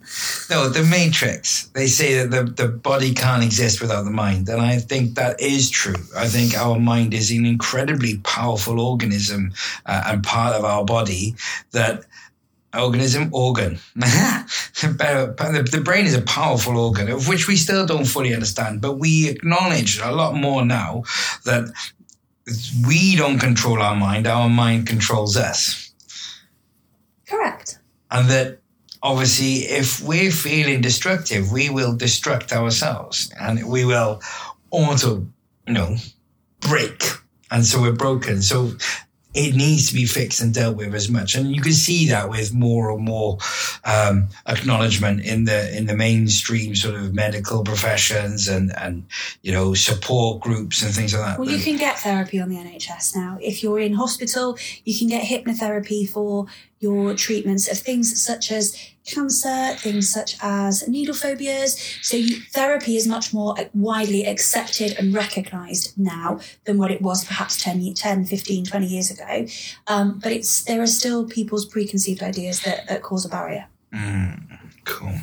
[0.50, 1.68] No, The Matrix.
[1.68, 4.50] They say that the, the body can't exist without the mind.
[4.50, 6.02] And I think that is true.
[6.16, 9.54] I think our mind is an incredibly powerful organism
[9.86, 11.36] uh, and part of our body
[11.72, 12.04] that
[12.74, 13.80] organism organ.
[14.78, 19.28] The, brain is a powerful organ of which we still don't fully understand, but we
[19.28, 21.04] acknowledge a lot more now
[21.46, 21.72] that
[22.88, 25.92] we don't control our mind, our mind controls us
[27.28, 27.80] Correct.
[28.12, 28.60] and that
[29.04, 34.22] obviously if we're feeling destructive we will destruct ourselves and we will
[34.72, 35.28] auto
[35.68, 35.96] you know
[36.62, 37.04] break
[37.52, 38.72] and so we're broken so
[39.38, 42.30] it needs to be fixed and dealt with as much and you can see that
[42.30, 43.38] with more and more
[43.86, 49.06] um, acknowledgement in the in the mainstream sort of medical professions and and
[49.44, 52.56] you know support groups and things like that Well, you can get therapy on the
[52.56, 53.38] NHS now.
[53.42, 56.48] If you're in hospital, you can get hypnotherapy for
[56.80, 58.76] your treatments of things such as
[59.08, 61.78] cancer, things such as needle phobias.
[62.02, 67.62] So therapy is much more widely accepted and recognised now than what it was perhaps
[67.64, 69.46] 10, 10 15, 20 years ago.
[69.88, 73.68] Um, but it's there are still people's preconceived ideas that, that cause a barrier.
[74.86, 75.14] Cool.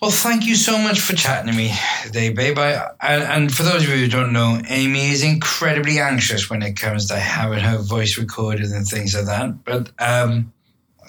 [0.00, 2.58] Well, thank you so much for chatting to me today, babe.
[2.58, 6.62] I, and, and for those of you who don't know, Amy is incredibly anxious when
[6.62, 9.62] it comes to having her voice recorded and things like that.
[9.62, 10.54] But um,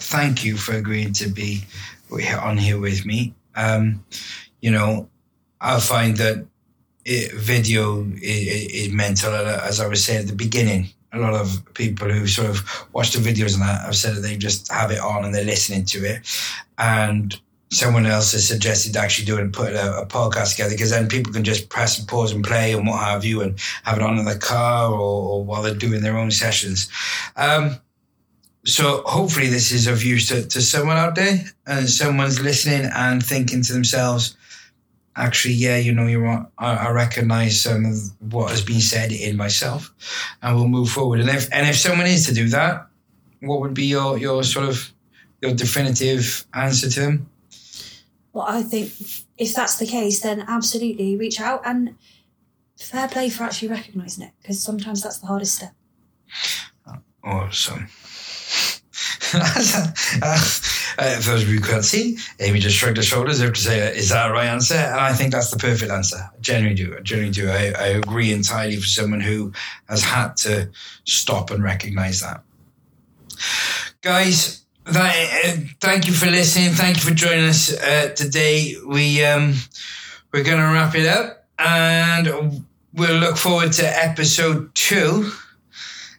[0.02, 1.64] thank you for agreeing to be
[2.40, 3.34] on here with me.
[3.54, 4.04] Um,
[4.60, 5.08] you know,
[5.60, 6.44] I find that
[7.04, 10.88] it, video is, is mental, as I was saying at the beginning.
[11.14, 14.20] A lot of people who sort of watch the videos and that have said that
[14.20, 16.26] they just have it on and they're listening to it.
[16.78, 17.38] And
[17.70, 21.44] someone else has suggested actually doing put a, a podcast together because then people can
[21.44, 24.24] just press and pause and play and what have you and have it on in
[24.24, 26.88] the car or, or while they're doing their own sessions.
[27.36, 27.76] Um,
[28.64, 33.24] so hopefully this is of use to, to someone out there and someone's listening and
[33.24, 34.36] thinking to themselves,
[35.16, 36.46] actually, yeah, you know, you're right.
[36.58, 37.96] I, I recognize some of
[38.32, 39.92] what has been said in myself
[40.42, 41.20] and we'll move forward.
[41.20, 42.86] And if, and if someone is to do that,
[43.40, 44.92] what would be your, your sort of,
[45.40, 47.28] your definitive answer to them?
[48.32, 48.92] Well, I think
[49.36, 51.96] if that's the case, then absolutely reach out and
[52.78, 55.74] fair play for actually recognising it because sometimes that's the hardest step.
[57.24, 57.88] Awesome.
[59.34, 60.38] Uh,
[60.98, 63.60] uh, those of you who can't see, Amy just shrugged her shoulders as if to
[63.60, 66.16] say, "Is that a right answer?" And I think that's the perfect answer.
[66.16, 66.96] I genuinely do.
[66.96, 67.50] I genuinely do.
[67.50, 69.52] I, I agree entirely for someone who
[69.88, 70.68] has had to
[71.04, 72.42] stop and recognise that.
[74.02, 76.70] Guys, that, uh, thank you for listening.
[76.70, 78.76] Thank you for joining us uh, today.
[78.86, 79.54] We um,
[80.32, 85.32] we're going to wrap it up, and we'll look forward to episode two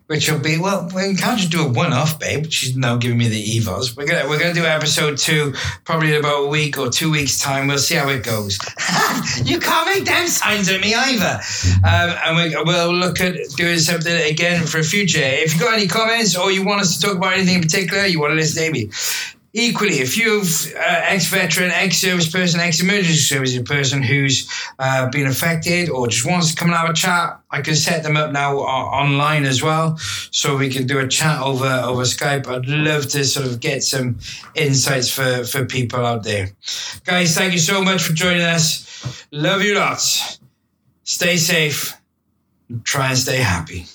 [0.08, 0.89] which will be well.
[0.93, 2.51] We can't just do a one-off, babe.
[2.51, 3.95] She's now giving me the evos.
[3.95, 5.54] We're gonna we're gonna do episode two
[5.86, 7.68] probably in about a week or two weeks time.
[7.68, 8.60] We'll see how it goes.
[9.43, 11.39] you can't make damn signs at me either.
[11.84, 15.20] Um, and we, we'll look at doing something again for the future.
[15.22, 18.06] If you've got any comments or you want us to talk about anything in particular,
[18.06, 18.89] you want to listen to Amy.
[19.56, 24.49] Equally, if you're uh, ex-veteran, ex-service person, ex-emergency services person who's
[24.80, 28.01] uh, been affected or just wants to come and have a chat, I can set
[28.01, 29.97] them up now uh, online as well,
[30.32, 32.47] so we can do a chat over over Skype.
[32.47, 34.18] I'd love to sort of get some
[34.56, 36.49] insights for for people out there,
[37.06, 37.36] guys.
[37.36, 39.28] Thank you so much for joining us.
[39.32, 40.39] Love you lots.
[41.04, 41.93] Stay safe.
[42.84, 43.86] Try and stay happy.